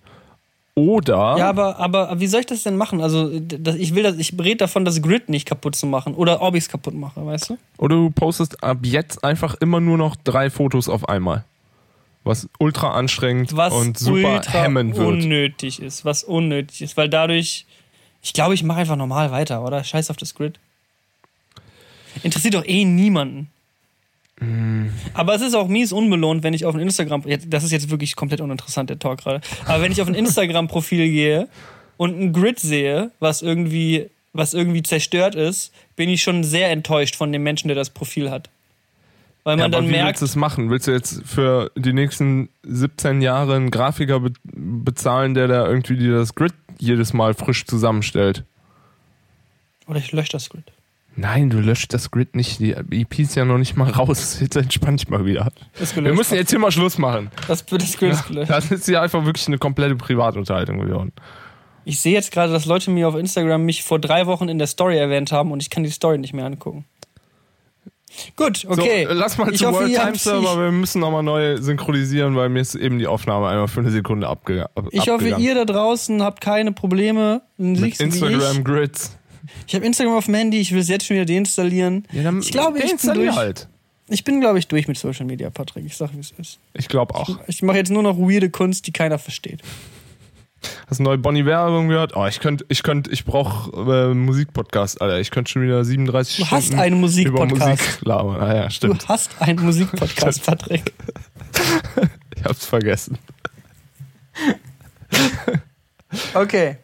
[0.74, 1.36] oder.
[1.38, 3.00] Ja, aber, aber wie soll ich das denn machen?
[3.00, 6.42] Also, das, ich will das, ich rede davon, das Grid nicht kaputt zu machen oder
[6.42, 7.58] ob ich es kaputt mache, weißt du?
[7.78, 11.44] Oder du postest ab jetzt einfach immer nur noch drei Fotos auf einmal.
[12.24, 15.06] Was ultra anstrengend Was und super hemmend wird.
[15.06, 17.66] unnötig ist, was unnötig ist, weil dadurch,
[18.20, 19.84] ich glaube, ich mache einfach normal weiter, oder?
[19.84, 20.58] Scheiß auf das Grid.
[22.24, 23.48] Interessiert doch eh niemanden.
[24.40, 24.88] Mm.
[25.14, 28.16] Aber es ist auch mies unbelohnt, wenn ich auf ein Instagram, das ist jetzt wirklich
[28.16, 31.48] komplett uninteressant, der Talk gerade, aber wenn ich auf ein Instagram-Profil gehe
[31.96, 37.16] und ein Grid sehe, was irgendwie, was irgendwie zerstört ist, bin ich schon sehr enttäuscht
[37.16, 38.50] von dem Menschen, der das Profil hat.
[39.44, 40.70] Weil Ja, man aber dann wie merkt, willst du es machen?
[40.70, 45.96] Willst du jetzt für die nächsten 17 Jahre einen Grafiker be bezahlen, der da irgendwie
[45.96, 48.44] dir das Grid jedes Mal frisch zusammenstellt?
[49.86, 50.72] oder ich lösche das Grid.
[51.16, 52.60] Nein, du löscht das Grid nicht.
[52.60, 54.38] Die EP ist ja noch nicht mal raus.
[54.40, 55.50] Jetzt entspann dich mal wieder.
[55.94, 57.30] Wir müssen jetzt hier mal Schluss machen.
[57.48, 57.98] das, das Grid ist
[58.28, 58.50] gelöscht.
[58.50, 61.12] Das ist ja einfach wirklich eine komplette Privatunterhaltung geworden.
[61.84, 64.66] Ich sehe jetzt gerade, dass Leute mir auf Instagram mich vor drei Wochen in der
[64.66, 66.84] Story erwähnt haben und ich kann die Story nicht mehr angucken.
[68.34, 69.04] Gut, okay.
[69.04, 70.58] So, äh, lass mal ich zu hoffe, World Time Server.
[70.58, 74.26] Wir müssen nochmal neu synchronisieren, weil mir ist eben die Aufnahme einmal für eine Sekunde
[74.28, 75.44] abge ab Ich, ich hoffe, abgegangen.
[75.44, 77.42] ihr da draußen habt keine Probleme.
[77.56, 79.16] Mit Instagram Ich, Grids.
[79.66, 82.06] Ich habe Instagram auf dem Handy, ich will es jetzt schon wieder deinstallieren.
[82.40, 83.68] ich glaube, ich bin, durch, halt.
[84.08, 85.84] ich bin, glaube ich, durch mit Social Media, Patrick.
[85.86, 86.58] Ich sag, wie es ist.
[86.74, 87.38] Ich glaube auch.
[87.46, 89.60] Ich mache jetzt nur noch weirde Kunst, die keiner versteht.
[90.88, 92.16] Hast du neue Bonnie Werbung gehört?
[92.16, 93.70] Oh, ich könnte, ich könnte, ich brauche
[94.10, 95.20] äh, Musikpodcast, Alter.
[95.20, 97.52] Ich könnte schon wieder 37 Du Stunden hast einen Musikpodcast.
[97.56, 98.40] über Musik labern.
[98.40, 99.08] Ah ja, Du stimmt.
[99.08, 100.92] hast einen Musikpodcast, Patrick.
[102.36, 103.18] Ich hab's vergessen.
[106.34, 106.76] Okay.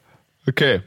[0.47, 0.81] Okay.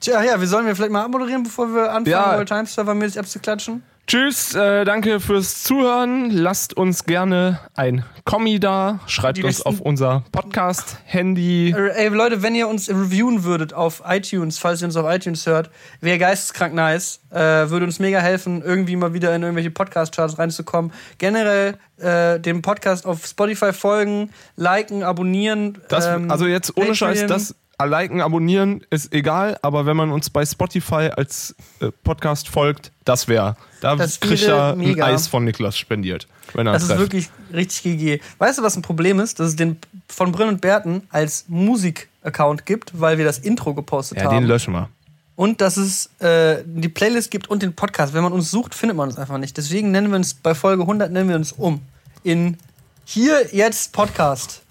[0.00, 2.34] Tja, ja, wir sollen wir vielleicht mal abmoderieren, bevor wir anfangen, Ja.
[2.36, 3.82] World Time Server mäßig abzuklatschen.
[4.06, 6.30] Tschüss, äh, danke fürs Zuhören.
[6.30, 9.00] Lasst uns gerne ein Kommi da.
[9.06, 11.74] Schreibt uns auf unser Podcast-Handy.
[11.76, 15.44] Äh, Ey, Leute, wenn ihr uns reviewen würdet auf iTunes, falls ihr uns auf iTunes
[15.46, 15.68] hört,
[16.00, 17.20] wäre geisteskrank nice.
[17.30, 20.90] Äh, würde uns mega helfen, irgendwie mal wieder in irgendwelche Podcast-Charts reinzukommen.
[21.18, 25.82] Generell äh, dem Podcast auf Spotify folgen, liken, abonnieren.
[25.90, 27.28] Das, ähm, also jetzt ohne Scheiß, Patreon.
[27.28, 27.54] das
[27.86, 33.28] liken, abonnieren ist egal, aber wenn man uns bei Spotify als äh, Podcast folgt, das
[33.28, 33.56] wäre.
[33.80, 35.00] Da Das kriegt er ein.
[35.00, 36.26] Eis von Niklas spendiert.
[36.54, 37.00] Wenn er Das ist trefft.
[37.00, 38.20] wirklich richtig GG.
[38.38, 39.38] Weißt du, was ein Problem ist?
[39.38, 39.76] Dass es den
[40.08, 44.38] von Brünn und Berten als Musik-Account gibt, weil wir das Intro gepostet ja, haben.
[44.38, 44.88] den löschen wir.
[45.36, 48.12] Und dass es äh, die Playlist gibt und den Podcast.
[48.12, 49.56] Wenn man uns sucht, findet man uns einfach nicht.
[49.56, 51.80] Deswegen nennen wir uns bei Folge 100 nennen wir uns um.
[52.24, 52.56] In
[53.04, 54.62] Hier jetzt Podcast.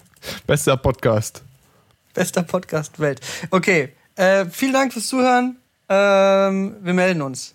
[0.46, 1.42] Bester Podcast.
[2.18, 3.20] Bester Podcast Welt.
[3.50, 5.56] Okay, äh, vielen Dank fürs Zuhören.
[5.88, 7.54] Ähm, wir melden uns.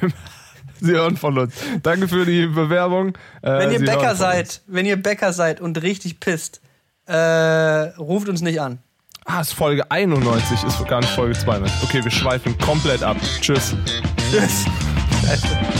[0.80, 1.52] Sie hören von uns.
[1.82, 3.16] Danke für die Bewerbung.
[3.42, 6.60] Äh, Wenn ihr Sie Bäcker seid, wenn ihr Bäcker seid und richtig pisst,
[7.06, 8.78] äh, ruft uns nicht an.
[9.24, 11.82] Ah, ist Folge 91, ist gar nicht Folge 92.
[11.82, 13.16] Okay, wir schweifen komplett ab.
[13.40, 13.74] Tschüss.
[14.30, 14.64] Tschüss.